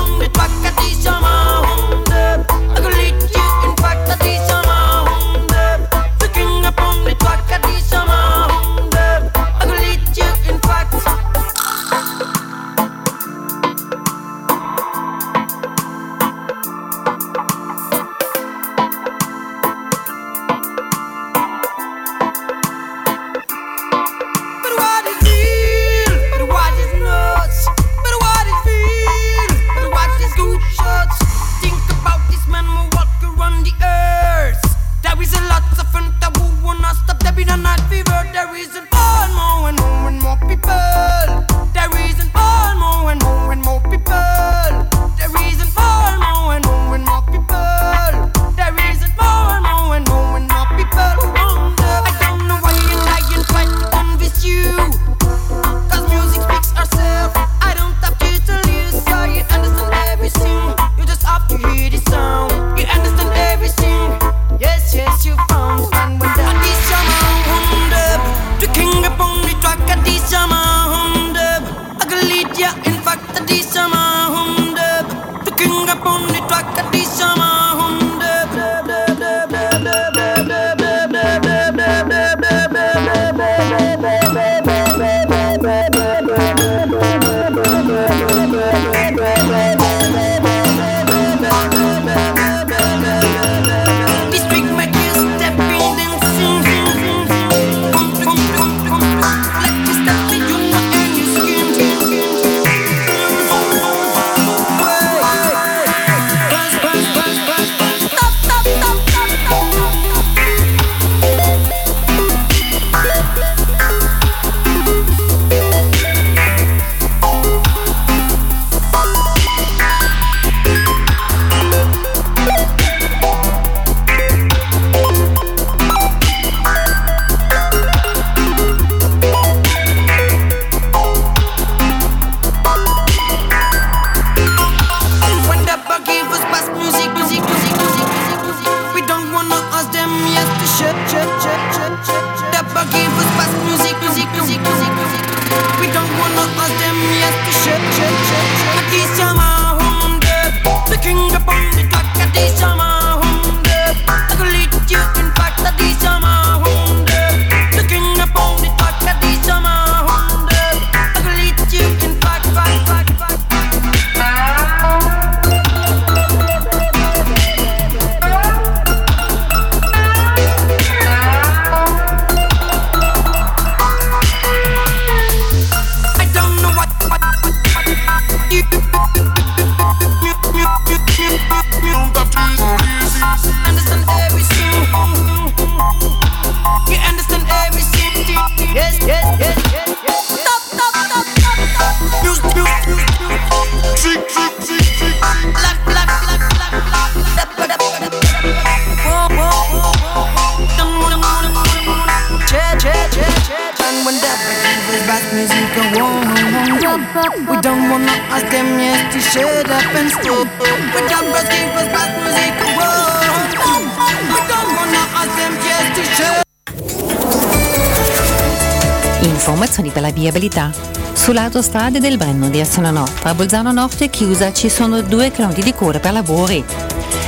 [220.50, 220.72] viabilità.
[221.14, 225.54] Sulle autostrade del Brenno, direzione nord, tra Bolzano Nord e Chiusa ci sono due km
[225.54, 226.64] di coda per lavori.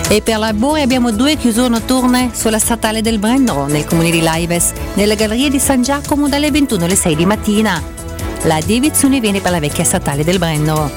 [0.09, 4.73] E per lavori abbiamo due chiusure notturne sulla statale del Brennero, nel comune di Laives,
[4.95, 7.81] nelle gallerie di San Giacomo dalle 21 alle 6 di mattina.
[8.43, 10.91] La deviazione viene per la vecchia statale del Brennero.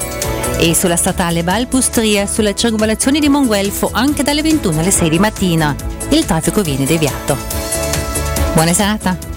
[0.56, 5.74] E sulla statale Valpustria, sulla circolazione di Monguelfo, anche dalle 21 alle 6 di mattina.
[6.08, 7.36] Il traffico viene deviato.
[8.54, 9.33] Buona serata!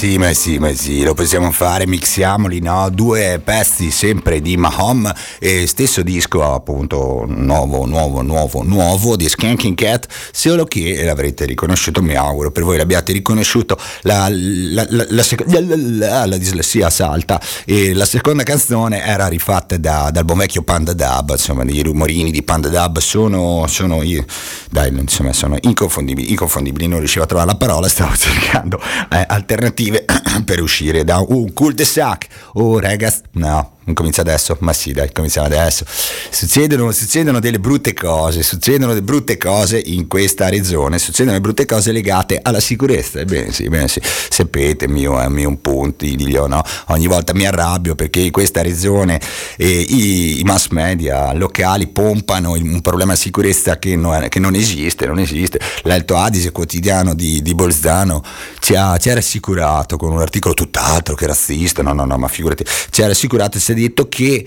[0.00, 2.88] Sì, ma sì, ma sì, lo possiamo fare, mixiamoli, no?
[2.88, 5.12] Due pezzi sempre di Mahom
[5.66, 12.14] stesso disco appunto nuovo, nuovo, nuovo, nuovo di Skanking Cat, solo che l'avrete riconosciuto, mi
[12.14, 17.40] auguro, per voi l'abbiate riconosciuto, la, la, la, la, dislessia salta.
[17.64, 22.30] E la seconda canzone era rifatta da, dal buon vecchio Panda Dub, insomma, i rumorini
[22.30, 24.02] di Panda Dub sono, sono,
[24.70, 30.04] dai, insomma, sono inconfondibili, inconfondibili, non riuscivo a trovare la parola, stavo cercando eh, alternative
[30.44, 32.26] per uscire da un cul-de-sac.
[32.54, 34.56] Oh, ragazzi, no, Comincia adesso?
[34.60, 35.84] Ma sì, dai, cominciamo adesso.
[36.30, 41.66] Succedono, succedono, delle brutte cose, succedono delle brutte cose in questa regione, succedono delle brutte
[41.66, 43.20] cose legate alla sicurezza.
[43.20, 44.00] Ebbene sì, ebbene sì.
[44.02, 46.62] sapete, mio, mio un punto, diglio, no?
[46.88, 49.20] ogni volta mi arrabbio perché in questa regione
[49.56, 54.54] eh, i, i, mass media locali pompano un problema di sicurezza che non, che non
[54.54, 55.60] esiste, non esiste.
[55.82, 58.22] L'Alto Adige quotidiano di, di Bolzano
[58.60, 62.28] ci ha, ci ha rassicurato con un articolo tutt'altro che razzista, no, no, no, ma
[62.28, 64.46] figurati, ci ha rassicurato si è detto che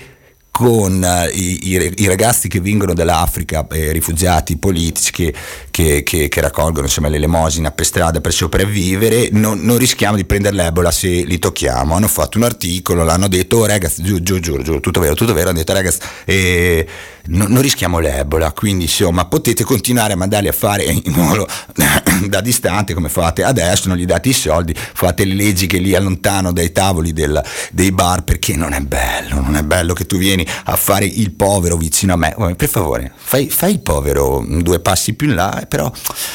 [0.53, 5.33] con uh, i, i, i, ragazzi che vengono dall'Africa, eh, rifugiati politici che,
[5.71, 10.55] che, che, che raccolgono insomma, l'elemosina per strada per sopravvivere, non, non, rischiamo di prendere
[10.55, 11.95] l'Ebola se li tocchiamo.
[11.95, 15.33] Hanno fatto un articolo, l'hanno detto, oh, ragazzi, giù, giù, giù, giù, tutto vero, tutto
[15.33, 16.87] vero, hanno detto ragazzi, eh,
[17.29, 21.47] no, non rischiamo l'Ebola, quindi insomma potete continuare a mandarli a fare in modo
[22.27, 25.95] da distante come fate adesso, non gli date i soldi, fate le leggi che li
[25.95, 30.17] allontano dai tavoli del, dei bar perché non è bello, non è bello che tu
[30.17, 32.35] vieni a fare il povero vicino a me.
[32.55, 35.91] Per favore, fai, fai il povero due passi più in là, però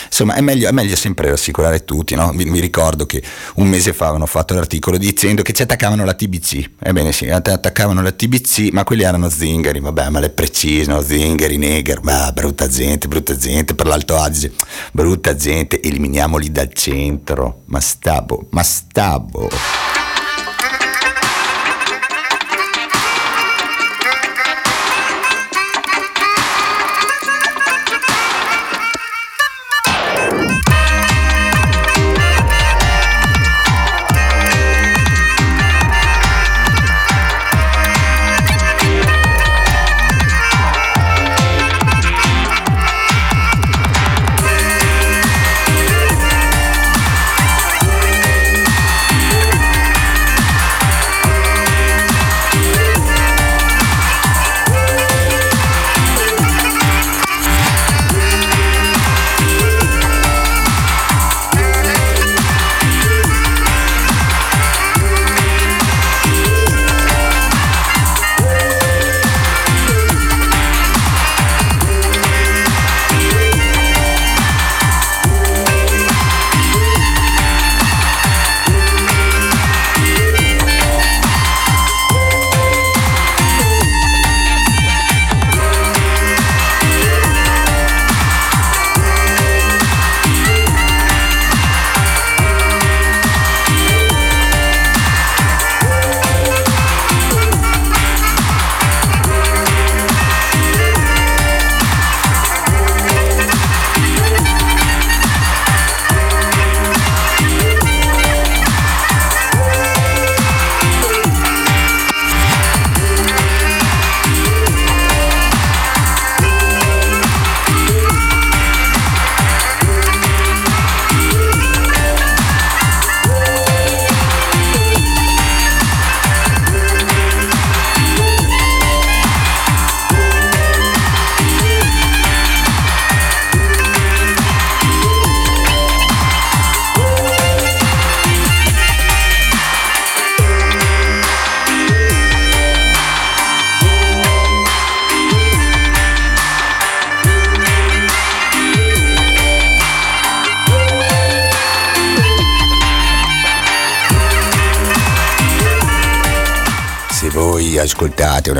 [0.06, 2.14] insomma è meglio, è meglio sempre rassicurare tutti.
[2.14, 2.30] No?
[2.32, 3.22] Mi, mi, ricordo che
[3.56, 6.70] un mese fa avevano fatto l'articolo dicendo che ci attaccavano la TBC.
[6.80, 12.02] Ebbene sì, attaccavano la TBC, ma quelli erano zingari, vabbè, ma le precisano, zingari, neger,
[12.02, 14.52] ma brutta gente, brutta gente per l'Alto Adige,
[14.92, 17.62] brutta gente, eliminiamoli dal centro.
[17.66, 19.48] Ma stabo, ma stabo.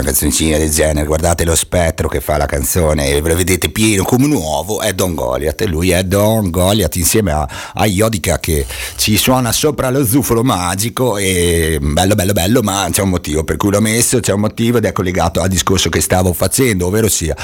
[0.05, 0.08] Instagram.
[0.19, 4.03] Canzoncina del genere, guardate lo spettro che fa la canzone e ve lo vedete pieno
[4.03, 5.61] come nuovo, è Don Goliath.
[5.61, 8.67] E lui è Don Goliath insieme a, a Iodica che
[8.97, 13.57] ci suona sopra lo zufolo magico e bello bello bello, ma c'è un motivo per
[13.57, 17.09] cui l'ho messo, c'è un motivo ed è collegato al discorso che stavo facendo, ovvero
[17.09, 17.37] sia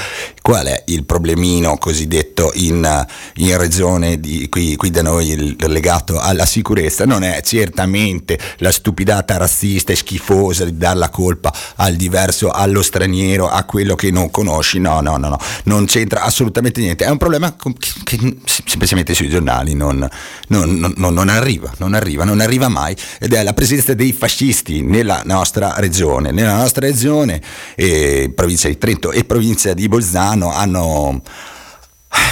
[0.43, 3.07] qual è il problemino cosiddetto in,
[3.37, 9.37] in regione di, qui, qui da noi legato alla sicurezza, non è certamente la stupidata
[9.37, 14.31] razzista e schifosa di dar la colpa al diverso, allo straniero, a quello che non
[14.31, 17.55] conosci, no, no, no, no, non c'entra assolutamente niente, è un problema
[18.03, 18.37] che,
[18.67, 20.09] semplicemente sui giornali non,
[20.49, 22.97] non, non, non, arriva, non arriva, non arriva mai.
[23.21, 27.41] Ed è la presenza dei fascisti nella nostra regione, nella nostra regione,
[27.77, 31.23] eh, provincia di Trento e provincia di Bolzano hanno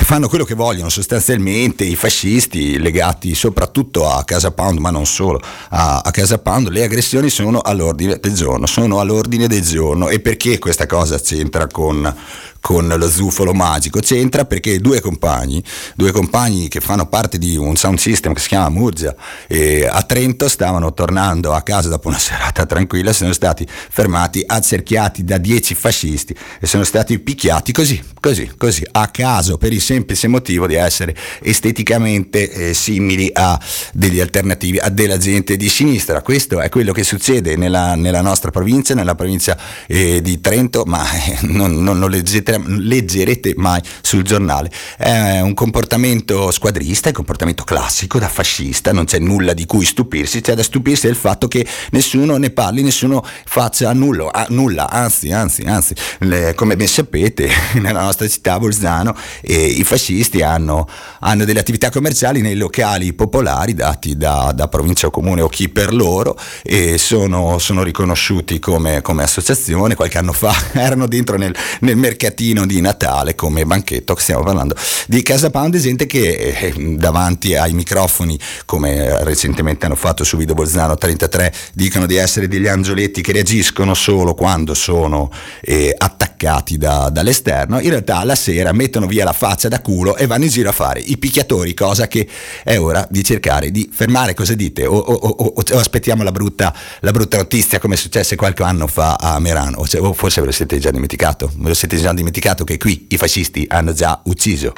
[0.02, 5.40] fanno quello che vogliono sostanzialmente i fascisti legati soprattutto a Casa Pound ma non solo
[5.70, 6.68] a, a, Casa Pound.
[6.68, 10.08] Le aggressioni sono all'ordine del giorno sono all'ordine del giorno.
[10.08, 12.14] E perché questa cosa c'entra con,
[12.62, 15.62] con lo zufolo magico c'entra perché due compagni,
[15.96, 19.14] due compagni che fanno parte di un sound system che si chiama Murgia
[19.48, 25.24] e a Trento stavano tornando a casa dopo una serata tranquilla, sono stati fermati, accerchiati
[25.24, 30.28] da dieci fascisti e sono stati picchiati così, così, così, a caso per il semplice
[30.28, 33.60] motivo di essere esteticamente eh, simili a
[33.92, 36.22] degli alternativi, a della gente di sinistra.
[36.22, 39.58] Questo è quello che succede nella, nella nostra provincia, nella provincia
[39.88, 44.70] eh, di Trento, ma eh, non, non lo leggete leggerete mai sul giornale.
[44.96, 49.84] È un comportamento squadrista, è un comportamento classico da fascista, non c'è nulla di cui
[49.84, 55.32] stupirsi, c'è da stupirsi del fatto che nessuno ne parli, nessuno faccia nulla, nulla anzi,
[55.32, 57.48] anzi, anzi, le, come ben sapete,
[57.80, 60.88] nella nostra città Bolzano eh, i fascisti hanno,
[61.20, 65.68] hanno, delle attività commerciali nei locali popolari dati da, da provincia o comune o chi
[65.68, 71.54] per loro e sono, sono riconosciuti come, come, associazione, qualche anno fa erano dentro nel,
[71.80, 74.74] nel mercatino mercatino di Natale come banchetto, stiamo parlando
[75.06, 80.54] di Casa Pound, gente che eh, davanti ai microfoni, come recentemente hanno fatto su Video
[80.54, 85.30] Bolzano 33, dicono di essere degli angioletti che reagiscono solo quando sono
[85.60, 90.26] eh, attaccati da, dall'esterno, in realtà la sera mettono via la faccia da culo e
[90.26, 92.26] vanno in giro a fare i picchiatori, cosa che
[92.64, 94.84] è ora di cercare di fermare, cosa dite?
[94.86, 98.86] O, o, o, o aspettiamo la brutta, la brutta, notizia come è successo qualche anno
[98.86, 102.31] fa a Merano, o, forse ve lo siete già dimenticato, ve lo siete già dimenticato
[102.32, 104.72] dimenticato che qui i fascisti hanno già ucciso.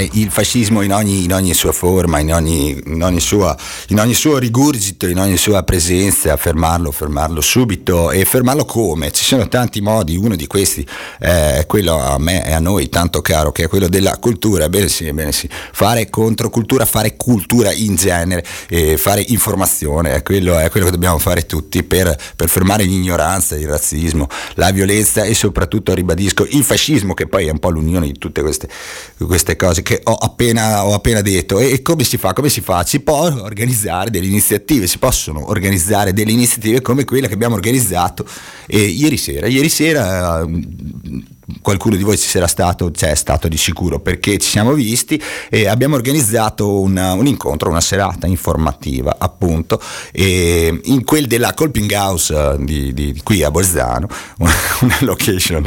[0.00, 3.56] Contrastare il fascismo in ogni, in ogni sua forma, in ogni, in, ogni sua,
[3.88, 9.10] in ogni, suo rigurgito, in ogni sua presenza, fermarlo, fermarlo subito e fermarlo come?
[9.10, 10.86] Ci sono tanti modi, uno di questi
[11.18, 14.88] è quello a me e a noi tanto caro, che è quello della cultura, bene
[14.88, 18.44] sì, bene sì, fare controcultura, fare cultura in genere,
[18.96, 23.68] fare informazione, è quello, è quello, che dobbiamo fare tutti per, per fermare l'ignoranza, il
[23.68, 28.16] razzismo, la violenza e soprattutto, ribadisco, il fascismo che poi è un po' l'unione di
[28.16, 28.68] tutte queste,
[29.18, 31.58] queste cose che ho appena, ho appena detto.
[31.58, 32.32] E, e, come si fa?
[32.32, 32.84] Come si fa?
[32.86, 38.24] Si può organizzare delle iniziative, si possono organizzare delle iniziative come quella che abbiamo organizzato
[38.66, 39.46] eh, ieri sera.
[39.46, 41.28] Ieri sera eh,
[41.62, 45.66] qualcuno di voi ci sarà stato, c'è stato di sicuro perché ci siamo visti e
[45.66, 49.80] abbiamo organizzato una, un incontro, una serata informativa appunto
[50.12, 55.66] in quel della Colping House eh, di, di, qui a Bolzano, una, una location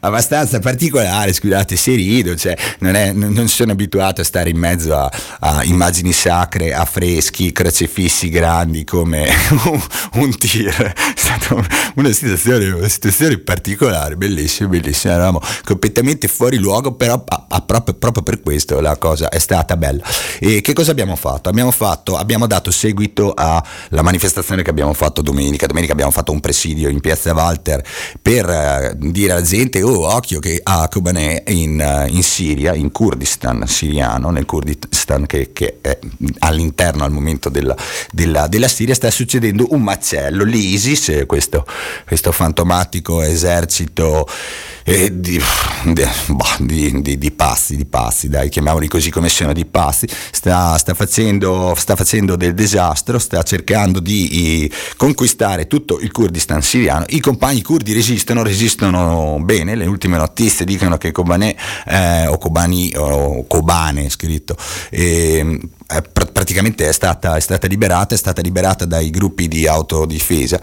[0.00, 4.94] abbastanza particolare, scusate se rido, cioè non, è, non, sono abituato a stare in mezzo
[4.94, 5.10] a,
[5.40, 9.28] a immagini sacre, a freschi, crocefissi grandi come
[9.66, 9.82] un,
[10.14, 11.54] un tir, è stata
[11.94, 17.60] una situazione, una situazione particolare, bellissima bellissimo, bellissimo, eravamo completamente fuori luogo, però a, a,
[17.60, 20.02] proprio, proprio, per questo la cosa è stata bella.
[20.38, 21.48] E che cosa abbiamo fatto?
[21.48, 26.40] Abbiamo, fatto, abbiamo dato seguito alla manifestazione che abbiamo fatto domenica, domenica abbiamo fatto un
[26.40, 27.84] presidio in piazza Walter
[28.20, 32.90] per uh, dire alla gente, oh occhio che a Kobané in, uh, in, Siria, in
[32.92, 35.98] Kurdistan siriano, nel Kurdistan che, che è
[36.40, 37.76] all'interno al momento della,
[38.10, 40.44] della, della, Siria, sta succedendo un macello.
[40.44, 41.66] L'ISIS, questo,
[42.06, 44.26] questo fantomatico esercito
[44.88, 45.42] eh, di,
[46.28, 50.78] boh, di, di, di, passi, di passi, dai, chiamiamoli così come sono, di passi, sta,
[50.78, 57.04] sta, facendo, sta facendo, del disastro, sta cercando di i, conquistare tutto il Kurdistan siriano.
[57.08, 61.56] I compagni kurdi resistono, resistono bene, le ultime notizie dicono che Kobane,
[61.86, 64.56] eh, o Kobani, o Kobane scritto,
[64.90, 69.66] eh, è pr- praticamente è stata, è stata, liberata, è stata liberata dai gruppi di
[69.66, 70.60] autodifesa.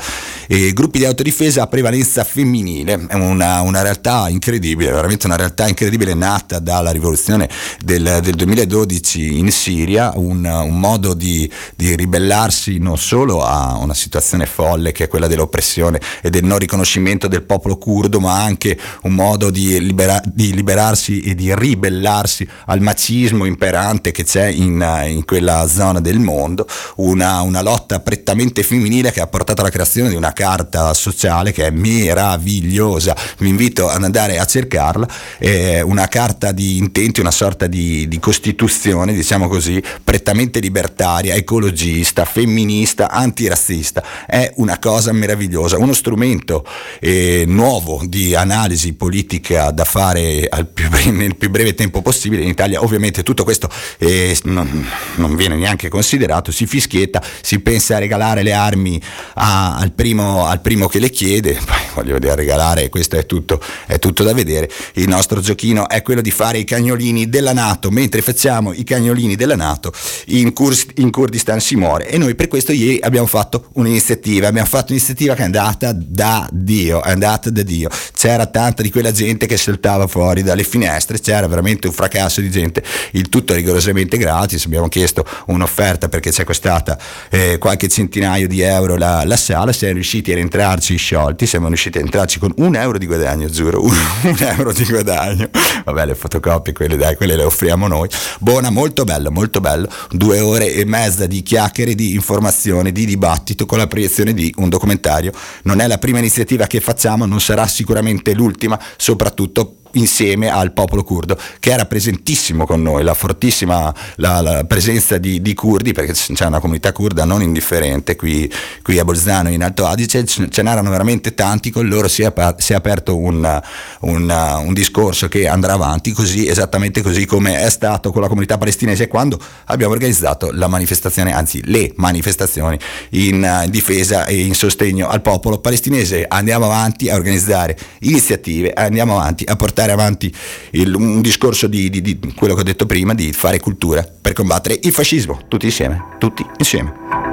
[0.48, 5.68] E gruppi di autodifesa a prevalenza femminile, è una, una, realtà incredibile, veramente una realtà
[5.68, 7.50] incredibile nata dalla rivoluzione
[7.84, 13.94] del, del 2012 in Siria, un, un modo di, di, ribellarsi non solo a una
[13.94, 18.78] situazione folle che è quella dell'oppressione e del non riconoscimento del popolo curdo, ma anche
[19.04, 25.12] un modo di, libera, di liberarsi e di ribellarsi al macismo imperante che c'è in
[25.13, 30.10] in quella zona del mondo, una, una, lotta prettamente femminile che ha portato alla creazione
[30.10, 35.08] di una carta sociale che è meravigliosa, vi invito ad andare a cercarla,
[35.38, 42.26] è una carta di intenti, una sorta di, di costituzione, diciamo così, prettamente libertaria, ecologista,
[42.26, 46.66] femminista, antirazzista, è una cosa meravigliosa, uno strumento
[47.00, 52.82] eh, nuovo di analisi politica da fare più nel più breve tempo possibile in Italia,
[52.82, 58.44] ovviamente tutto questo eh, non, non viene neanche considerato, si fischietta, si pensa a regalare
[58.44, 59.02] le armi
[59.36, 63.62] a, al, primo, al, primo, che le chiede, poi voglio dire regalare, questo è tutto,
[63.86, 67.92] è tutto da vedere, il nostro giochino è quello di fare i cagnolini della Nato,
[67.92, 69.92] mentre facciamo i cagnolini della Nato
[70.28, 72.08] in, Kur- in Kurdistan si muore.
[72.08, 76.48] E noi per questo ieri abbiamo fatto un'iniziativa, abbiamo fatto un'iniziativa che è andata da
[76.52, 81.20] Dio, è andata da Dio, c'era tanta di quella gente che saltava fuori dalle finestre,
[81.20, 86.44] c'era veramente un fracasso di gente, il tutto rigorosamente gratis, abbiamo chiesto un'offerta perché c'è
[86.44, 87.00] costata
[87.32, 91.98] eh, qualche centinaio di euro la, la, sala, siamo riusciti a rientrarci sciolti, siamo riusciti
[91.98, 95.50] a entrarci con un euro di guadagno, giuro, un, un euro di guadagno.
[95.84, 98.08] Vabbè, le fotocopie, quelle dai, quelle le offriamo noi.
[98.40, 99.90] Buona, molto bello, molto bello.
[100.12, 104.70] Due ore e mezza di chiacchiere, di informazione, di dibattito con la proiezione di un
[104.70, 105.32] documentario.
[105.64, 111.04] Non è la prima iniziativa che facciamo, non sarà sicuramente l'ultima, soprattutto insieme al popolo
[111.04, 116.14] curdo che era presentissimo con noi, la fortissima la, la presenza di, di, curdi perché
[116.14, 120.90] c'è una comunità curda non indifferente qui, qui a Bolzano in Alto Adige, ce n'erano
[120.90, 123.62] veramente tanti, con loro si è, si è aperto un,
[124.02, 128.58] un, un, discorso che andrà avanti così, esattamente così come è stato con la comunità
[128.58, 132.78] palestinese quando abbiamo organizzato la manifestazione, anzi le manifestazioni
[133.12, 136.26] in, in difesa e in sostegno al popolo palestinese.
[136.28, 140.34] Andiamo avanti a organizzare iniziative, andiamo avanti a portare portare avanti
[140.72, 144.34] il, un discorso di, di, di quello che ho detto prima, di fare cultura per
[144.34, 147.33] combattere il fascismo, tutti insieme, tutti insieme.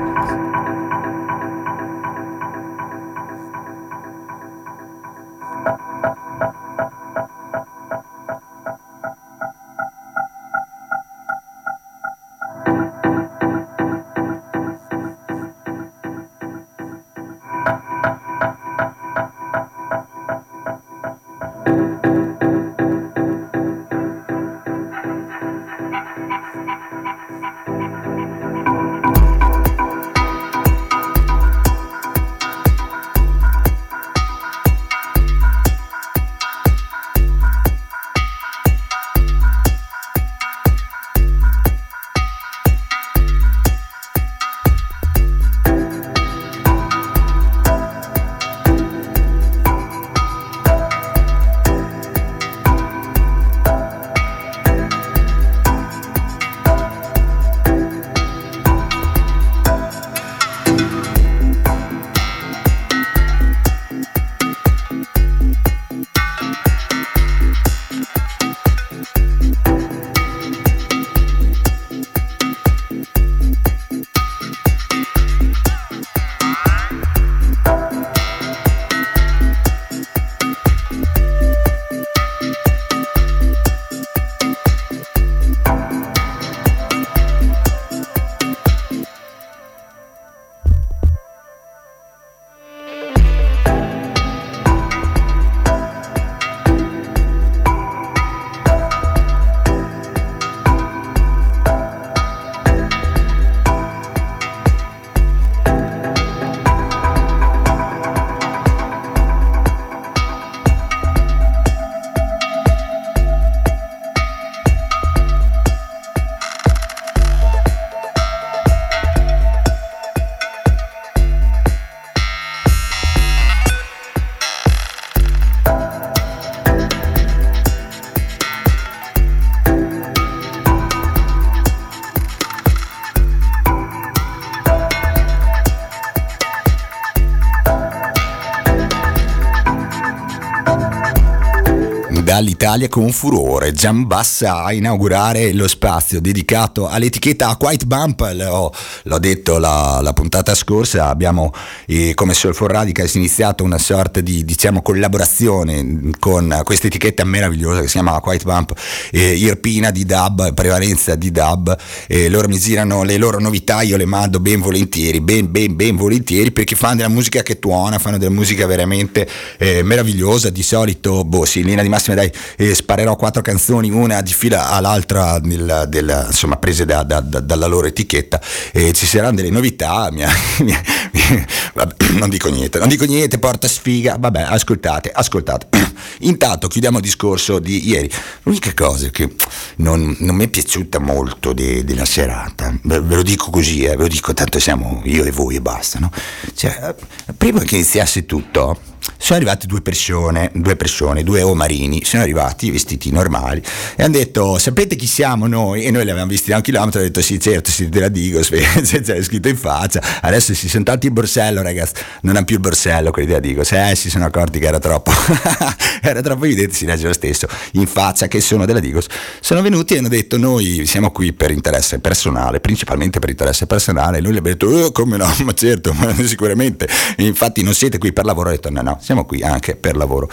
[142.30, 143.72] dall'Italia con furore.
[143.72, 148.20] Giambassa a inaugurare lo spazio dedicato all'etichetta White Bump.
[148.34, 148.72] L'ho,
[149.02, 151.52] l'ho detto la, la, puntata scorsa, abbiamo
[151.86, 157.86] eh, come Soulful Radicals iniziato una sorta di diciamo, collaborazione con questa etichetta meravigliosa che
[157.86, 158.74] si chiama White Bump,
[159.10, 161.76] eh, irpina di dub, prevalenza di dub.
[162.06, 165.96] Eh, loro mi girano le loro novità, io le mando ben volentieri, ben, ben, ben
[165.96, 169.28] volentieri perché fanno della musica che tuona, fanno della musica veramente
[169.58, 170.48] eh, meravigliosa.
[170.50, 174.32] Di solito, boh, sì, in linea di massima dai, eh, sparerò quattro canzoni, una di
[174.32, 178.40] fila all'altra, del, del, insomma, prese da, da, da, dalla loro etichetta.
[178.72, 180.08] E ci saranno delle novità.
[180.12, 180.80] Mia, mia,
[181.12, 184.16] mia, vabbè, non dico niente, non dico niente, porta sfiga.
[184.18, 185.68] Vabbè, ascoltate, ascoltate.
[186.20, 188.10] Intanto chiudiamo il discorso di ieri.
[188.42, 189.34] L'unica cosa che
[189.76, 193.96] non, non mi è piaciuta molto de, della serata, ve, ve, lo dico così, eh,
[193.96, 196.10] ve lo dico, tanto siamo io e voi e basta, no?
[196.54, 196.94] Cioè,
[197.36, 203.10] prima che iniziasse tutto sono arrivate due persone, due persone, due omarini, sono arrivati vestiti
[203.10, 203.62] normali
[203.96, 205.84] e hanno detto sapete chi siamo noi?
[205.84, 208.48] E noi li avevamo visti da un chilometro, hanno detto sì certo siete della Digos,
[208.50, 212.60] c'è scritto in faccia, adesso si sono tolti il borsello ragazzi, non hanno più il
[212.60, 215.12] borsello quelli della Digos, eh si sono accorti che era troppo,
[216.02, 219.06] era troppo evidente, si legge lo stesso, in faccia che sono della Digos,
[219.40, 224.18] sono venuti e hanno detto noi siamo qui per interesse personale, principalmente per interesse personale,
[224.18, 226.88] e noi gli abbiamo detto oh, come no, ma certo, ma sicuramente,
[227.18, 230.30] infatti non siete qui per lavoro, ho detto no no, siamo qui anche per lavoro.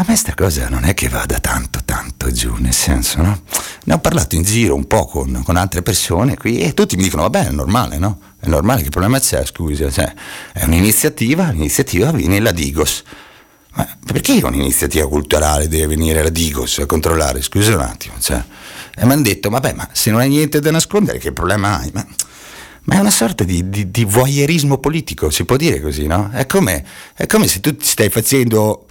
[0.00, 3.42] A me sta cosa non è che vada tanto, tanto giù, nel senso, no?
[3.84, 7.02] Ne ho parlato in giro un po' con, con altre persone qui e tutti mi
[7.02, 8.20] dicono, vabbè, è normale, no?
[8.38, 9.90] È normale, che problema c'è, scusa?
[9.90, 10.14] Cioè,
[10.52, 13.02] è un'iniziativa, l'iniziativa viene la Digos.
[13.74, 17.42] Ma perché un'iniziativa culturale deve venire la Digos a controllare?
[17.42, 18.40] Scusa un attimo, cioè.
[18.94, 21.90] E mi hanno detto, vabbè, ma se non hai niente da nascondere, che problema hai?
[21.92, 22.06] Ma
[22.88, 26.30] ma è una sorta di, di, di, voyeurismo politico, si può dire così, no?
[26.32, 26.82] È come,
[27.14, 28.86] è come se tu ti stai facendo,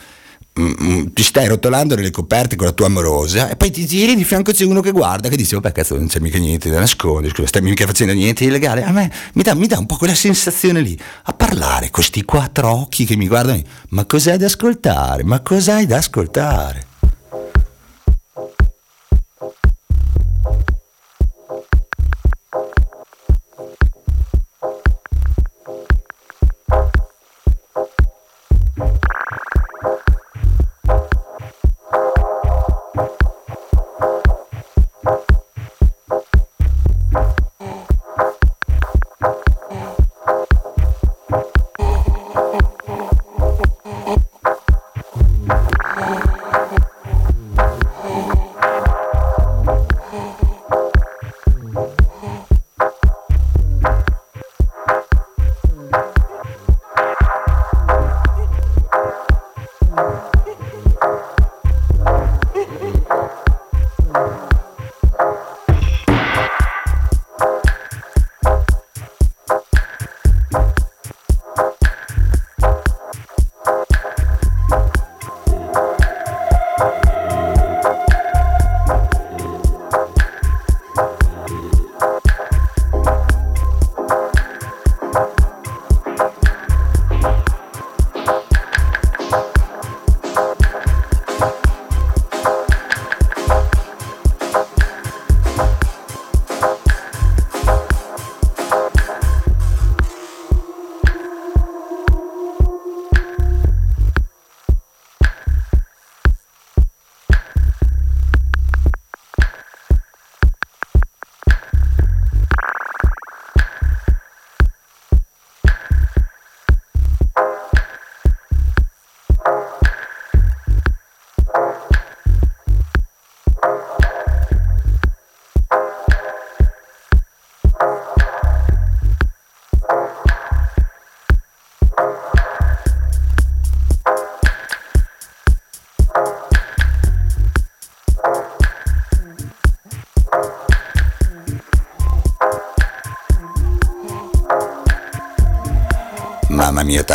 [0.59, 4.15] mm, mm, ti stai rotolando nelle coperte con la tua amorosa e poi ti giri
[4.15, 6.77] di fianco c'è uno che guarda, che dice, vabbè cazzo non c'è mica niente da
[6.77, 8.83] nascondere, scusa, stai mica facendo niente di illegale.
[8.83, 12.23] A me mi dà, mi dà un po' quella sensazione lì, a parlare con questi
[12.23, 15.23] quattro occhi che mi guardano, ma cos'hai da ascoltare?
[15.23, 16.86] Ma cos'hai da ascoltare?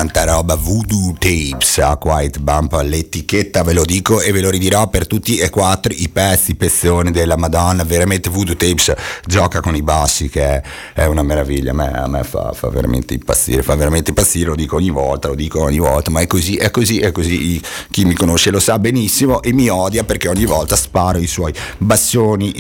[0.03, 4.89] Tanta roba, Voodoo Tapes, a Quiet Bump, l'etichetta ve lo dico e ve lo ridirò
[4.89, 8.93] per tutti e quattro i pezzi, pezzoni della Madonna, veramente Voodoo Tapes
[9.25, 10.63] gioca con i bassi che è,
[10.95, 14.57] è una meraviglia, a me, a me fa, fa, veramente impazzire, fa veramente impazzire, lo
[14.57, 18.05] dico ogni volta, lo dico ogni volta, ma è così, è così, è così, chi
[18.05, 22.53] mi conosce lo sa benissimo e mi odia perché ogni volta sparo i suoi bassoni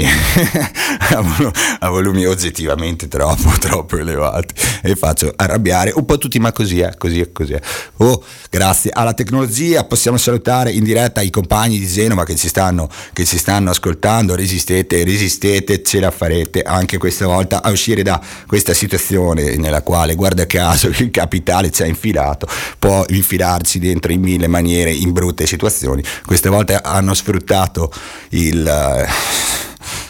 [1.80, 4.51] a volumi oggettivamente troppo, troppo elevati
[4.82, 7.60] e faccio arrabbiare un po' tutti, ma così è, così è, così è.
[7.98, 12.88] Oh, grazie alla tecnologia possiamo salutare in diretta i compagni di Genova che ci stanno,
[13.12, 18.20] che ci stanno ascoltando, resistete, resistete, ce la farete anche questa volta a uscire da
[18.46, 22.46] questa situazione nella quale, guarda caso, il capitale ci ha infilato,
[22.78, 26.02] può infilarci dentro in mille maniere, in brutte situazioni.
[26.26, 27.92] Questa volta hanno sfruttato
[28.30, 29.06] il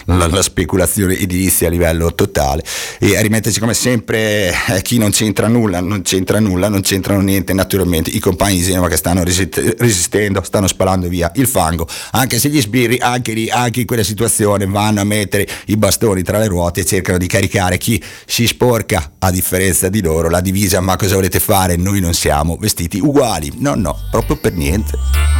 [0.06, 2.64] la, la, speculazione edilizia a livello totale
[2.98, 7.20] e a rimetterci come sempre eh, chi non c'entra nulla, non c'entra nulla, non c'entrano
[7.20, 11.86] niente naturalmente i compagni di Genova che stanno resist- resistendo, stanno spalando via il fango,
[12.12, 16.22] anche se gli sbirri anche lì, anche in quella situazione vanno a mettere i bastoni
[16.22, 20.40] tra le ruote e cercano di caricare chi si sporca a differenza di loro la
[20.40, 21.76] divisa, ma cosa volete fare?
[21.76, 25.31] Noi non siamo vestiti uguali, no no, proprio per niente.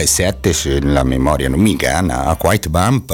[0.00, 3.10] 2007 se la memoria non mi inganna a White Bump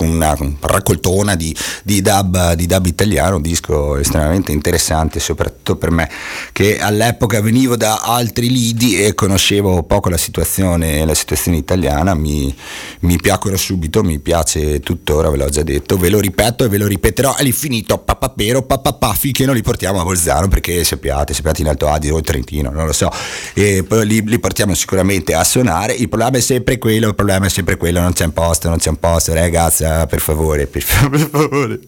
[0.00, 6.10] una raccoltona di, di, dub, di dub italiano un disco estremamente interessante soprattutto per me
[6.52, 12.54] che all'epoca venivo da altri lidi e conoscevo poco la situazione, la situazione italiana mi,
[13.00, 16.78] mi piacquero subito mi piace tuttora ve l'ho già detto ve lo ripeto e ve
[16.78, 21.68] lo ripeterò all'infinito papapero papapà finché non li portiamo a Bolzano perché sappiate sappiate in
[21.68, 23.10] Alto Adige o in Trentino non lo so.
[23.54, 27.46] E poi li, li portiamo sicuramente a suonare, il problema è sempre quello, il problema
[27.46, 30.84] è sempre quello, non c'è un posto, non c'è un posto, ragazzi, per favore, per,
[31.10, 31.80] per favore,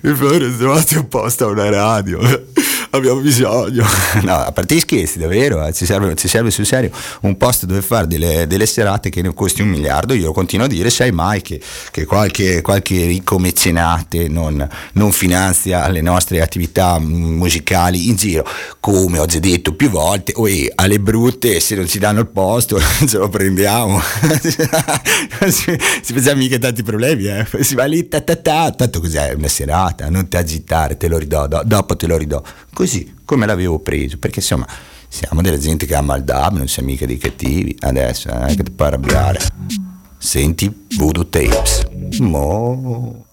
[0.00, 2.18] per favore, trovate un posto a una radio
[2.92, 3.84] abbiamo bisogno.
[4.22, 6.90] No, a parte gli scherzi, davvero, eh, ci, serve, ci, serve, sul serio
[7.22, 10.14] un posto dove fare delle, delle, serate che ne costi un miliardo.
[10.14, 11.60] Io continuo a dire, sai mai che,
[11.90, 18.46] che qualche, qualche, ricco mecenate non, non, finanzia le nostre attività musicali in giro.
[18.80, 22.78] Come ho già detto più volte, oi, alle brutte, se non ci danno il posto,
[23.06, 24.00] ce lo prendiamo.
[25.48, 27.46] si, si facciamo mica tanti problemi, eh.
[27.60, 28.70] si va lì, ta, ta, ta.
[28.70, 32.42] tanto cos'è una serata, non ti agitare, te lo ridò, do, dopo te lo ridò
[32.82, 34.66] così come l'avevo preso, perché insomma
[35.08, 38.56] siamo della gente che ama il dub, non siamo mica dei cattivi, adesso non è
[38.56, 39.40] che ti puoi arrabbiare.
[40.18, 41.84] Senti Voodoo Tapes.
[42.18, 43.26] Mo.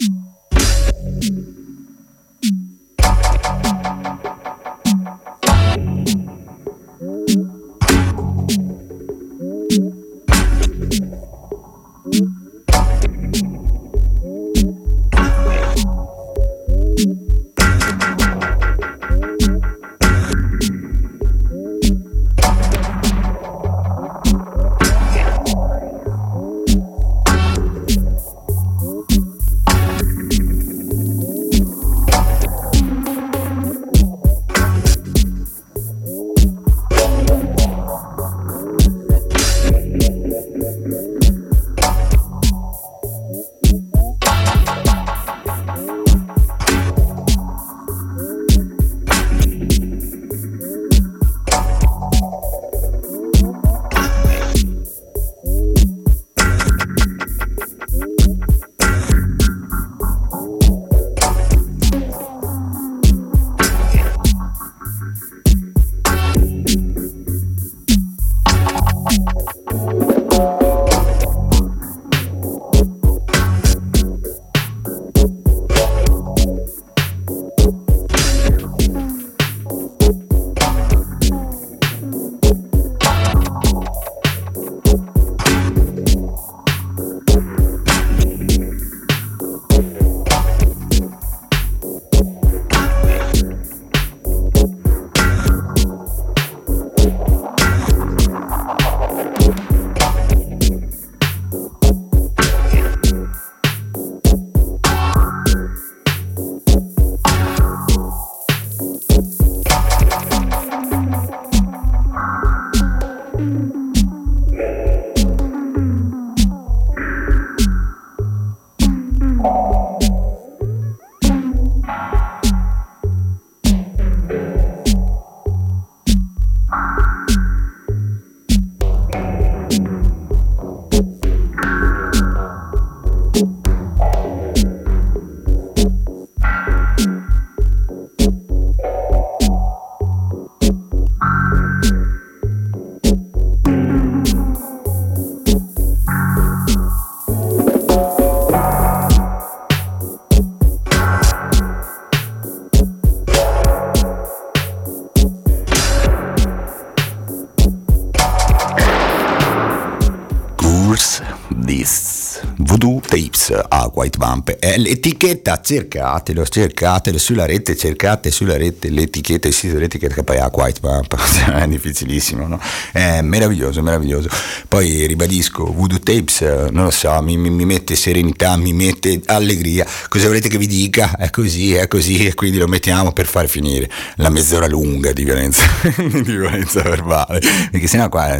[164.00, 164.52] White Vamp.
[164.52, 170.38] È l'etichetta, cercatelo, cercatelo sulla rete, cercate sulla rete l'etichetta, il sito dell'etichetta che poi
[170.38, 171.18] ha White Vamp,
[171.54, 172.62] è difficilissimo, no?
[172.94, 174.30] È meraviglioso, meraviglioso.
[174.70, 179.86] Poi ribadisco, Voodoo Tapes, non lo so, mi, mi, mette serenità, mi mette allegria.
[180.08, 181.18] Cosa volete che vi dica?
[181.18, 185.26] È così, è così, e quindi lo mettiamo per far finire la mezz'ora lunga di
[185.26, 185.64] violenza,
[185.98, 187.42] di violenza verbale.
[187.70, 188.40] Perché sennò qua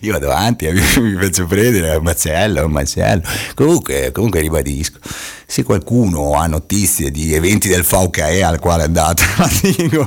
[0.00, 3.22] io vado avanti e mi, faccio prendere, è un macello, un macello.
[3.54, 4.58] Comunque, comunque ribadisco,
[5.46, 9.22] se qualcuno ha notizie di eventi del VKE al quale è andato,
[9.76, 10.06] dico,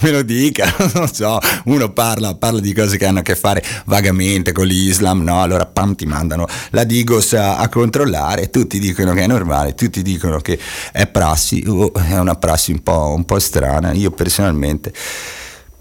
[0.00, 3.64] me lo dica, non so, uno parla, parla di cose che hanno a che fare
[3.86, 5.40] vagamente con l'Islam, no?
[5.40, 10.02] Allora pam ti mandano la Digos a, a controllare, tutti dicono che è normale, tutti
[10.02, 10.58] dicono che
[10.92, 14.92] è prassi, oh, è una prassi un po', un po' strana, io personalmente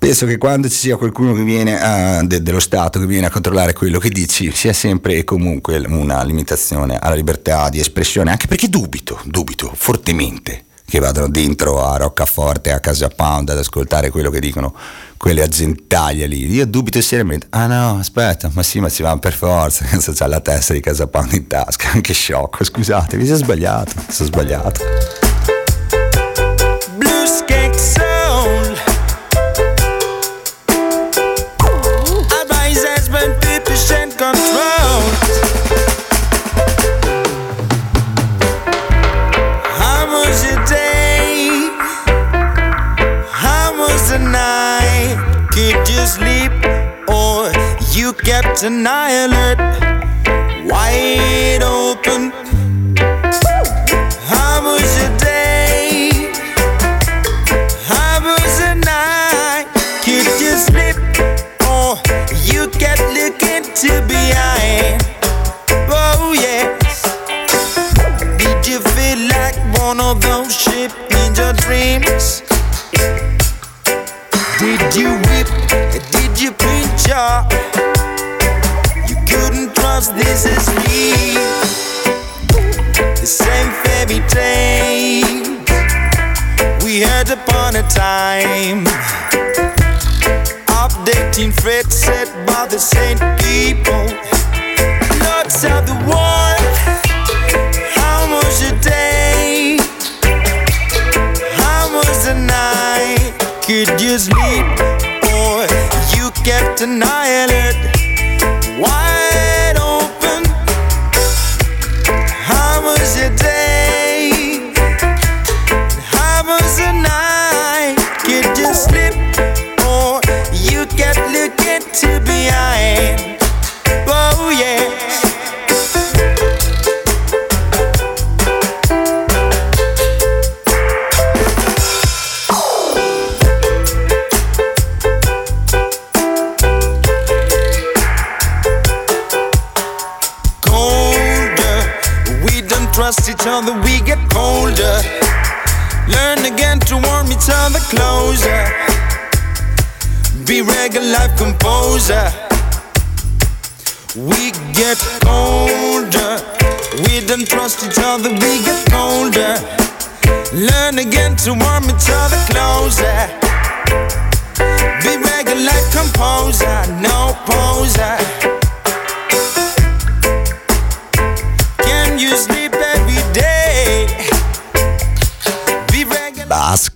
[0.02, 1.30] penso che quando ci sia qualcuno
[1.80, 5.78] a, de, dello Stato che viene a controllare quello che dici sia sempre e comunque
[5.78, 11.98] una limitazione alla libertà di espressione, anche perché dubito, dubito fortemente che vadano dentro a
[11.98, 14.74] Roccaforte, a Casa Pound ad ascoltare quello che dicono
[15.18, 16.52] quelle agentaglie lì.
[16.52, 17.46] Io dubito seriamente.
[17.52, 19.86] Ah no, aspetta, ma sì, ma si va per forza.
[19.90, 21.92] Penso c'ha la testa di Casa Pound in tasca.
[22.02, 25.31] Che sciocco, scusate, mi sono sbagliato, sono sbagliato.
[48.42, 49.60] Kept an eye alert?
[50.66, 52.51] Wide open.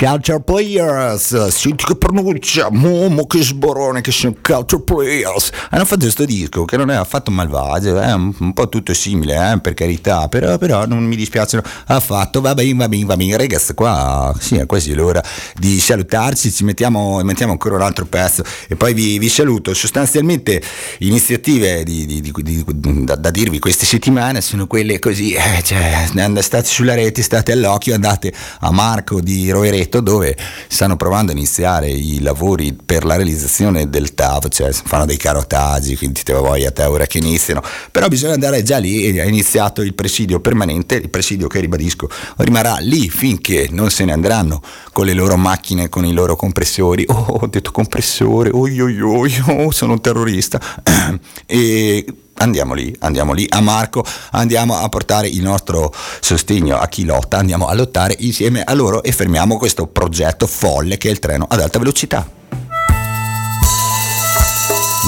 [0.05, 5.49] Culture Players, senti che pronuncia, Momo che sborone che sono Culture Players.
[5.71, 9.59] Hanno fatto questo disco che non è affatto malvagio, è un, po' tutto simile, eh,
[9.59, 12.39] per carità, però, però non mi dispiacciono affatto.
[12.39, 15.23] Va bene, va bene, va bene, ragazzi, qua sì, è quasi l'ora
[15.55, 19.73] di salutarci, ci mettiamo, mettiamo ancora un altro pezzo e poi vi, vi saluto.
[19.73, 20.61] Sostanzialmente
[20.99, 22.63] iniziative di- di- di-
[23.03, 26.05] da, da dirvi queste settimane sono quelle così, eh, cioè,
[26.41, 30.35] state sulla rete, state all'occhio, andate a Marco di Rovereto dove
[30.67, 35.95] stanno provando a iniziare i lavori per la realizzazione del TAV, cioè fanno dei carotaggi,
[35.95, 37.61] quindi te voglia a te ora che iniziano,
[37.91, 42.09] però bisogna andare già lì e è iniziato il presidio permanente, il presidio che ribadisco
[42.37, 44.61] rimarrà lì finché non se ne andranno
[44.91, 49.43] con le loro macchine, con i loro compressori, oh ho detto compressore, oi oi oi,
[49.47, 50.59] oh, sono un terrorista,
[51.45, 52.05] e
[52.45, 57.37] andiamo lì, andiamo lì a Marco, andiamo a portare il nostro sostegno a chi lotta,
[57.37, 61.45] andiamo a lottare insieme a loro e fermiamo questo progetto folle che è il treno
[61.49, 62.27] ad alta velocità.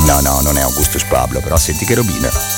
[0.05, 2.56] No, no, non è Augustus Pablo, però senti che robina.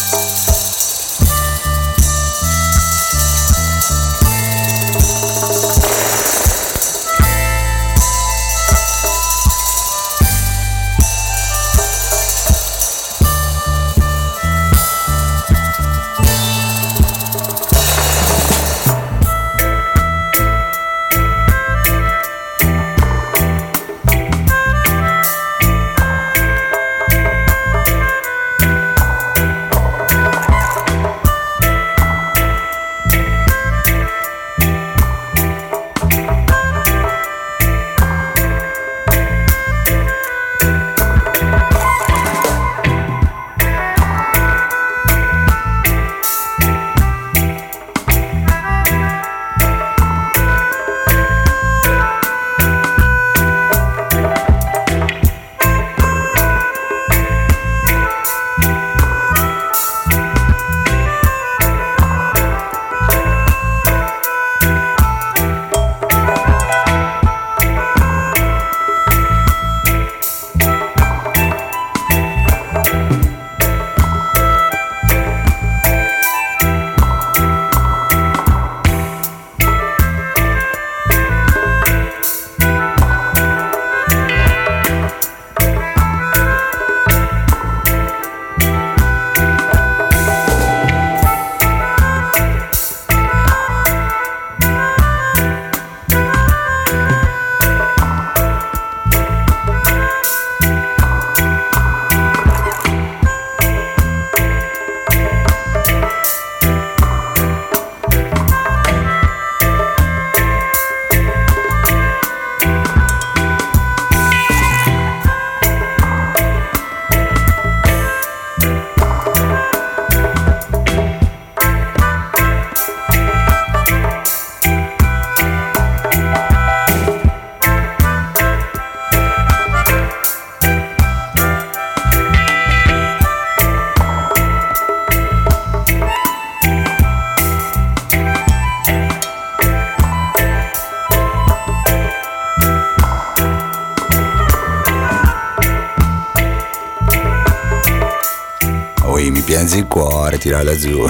[149.60, 151.06] Mezzo il cuore, tirarla giù,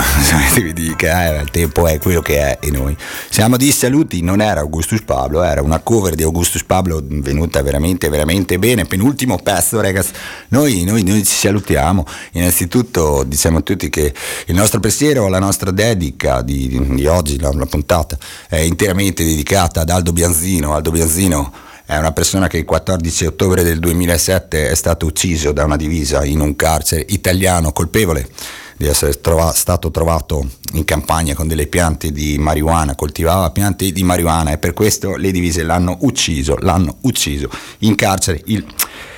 [0.55, 2.97] vi dica, eh, il tempo è quello che è e noi.
[3.29, 8.09] Siamo di saluti, non era Augustus Pablo, era una cover di Augustus Pablo venuta veramente,
[8.09, 8.85] veramente bene.
[8.85, 10.13] Penultimo pezzo, ragazzi.
[10.47, 12.03] Noi, noi, noi ci salutiamo.
[12.31, 14.11] Innanzitutto diciamo a tutti che
[14.47, 18.17] il nostro pensiero, la nostra dedica di, di oggi, la, la puntata,
[18.47, 20.73] è interamente dedicata ad Aldo Bianzino.
[20.73, 25.63] Aldo Bianzino è una persona che il 14 ottobre del 2007 è stato ucciso da
[25.63, 28.29] una divisa in un carcere italiano colpevole
[28.77, 34.03] di essere trova- stato trovato in campagna con delle piante di marijuana, coltivava piante di
[34.03, 37.49] marijuana e per questo le divise l'hanno ucciso, l'hanno ucciso
[37.79, 38.63] in carcere il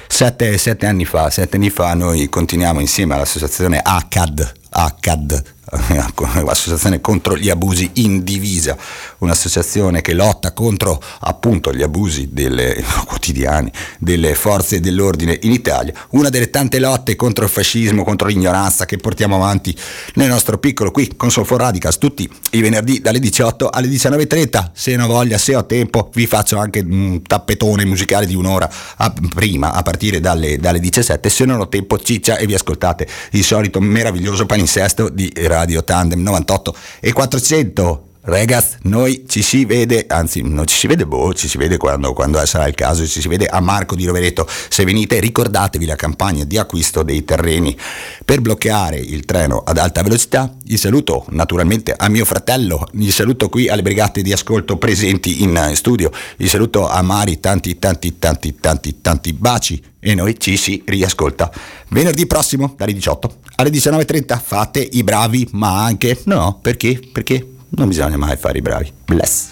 [0.07, 7.37] sette, sette anni fa, sette anni fa noi continuiamo insieme all'associazione ACAD, ACAD l'associazione contro
[7.37, 8.77] gli abusi in divisa,
[9.19, 16.29] un'associazione che lotta contro appunto gli abusi delle, quotidiani delle forze dell'ordine in Italia, una
[16.29, 19.75] delle tante lotte contro il fascismo, contro l'ignoranza che portiamo avanti
[20.15, 24.95] nel nostro piccolo qui con Soulful Radicals tutti i venerdì dalle 18 alle 19.30, se
[24.95, 29.71] non voglia, se ho tempo vi faccio anche un tappetone musicale di un'ora a, prima
[29.71, 33.79] a partire dalle, dalle 17, se non ho tempo ciccia e vi ascoltate il solito
[33.79, 36.73] meraviglioso paninsesto di Radio Tandem 98
[37.03, 41.57] e 400 Ragazzi, noi ci si vede, anzi non ci si vede, boh, ci si
[41.57, 44.47] vede quando, quando, sarà il caso, ci si vede a Marco di Rovereto.
[44.47, 47.75] Se venite ricordatevi la campagna di acquisto dei terreni
[48.23, 50.53] per bloccare il treno ad alta velocità.
[50.65, 55.71] Il saluto naturalmente a mio fratello, il saluto qui alle brigate di ascolto presenti in
[55.73, 60.83] studio, il saluto a Mari, tanti tanti tanti tanti tanti baci e noi ci si
[60.85, 61.51] riascolta
[61.89, 64.39] venerdì prossimo dalle 18 alle 19.30.
[64.39, 66.99] Fate i bravi, ma anche no, perché?
[67.11, 67.55] Perché?
[67.71, 68.91] non bisogna mai fare i bravi.
[69.05, 69.51] Bless.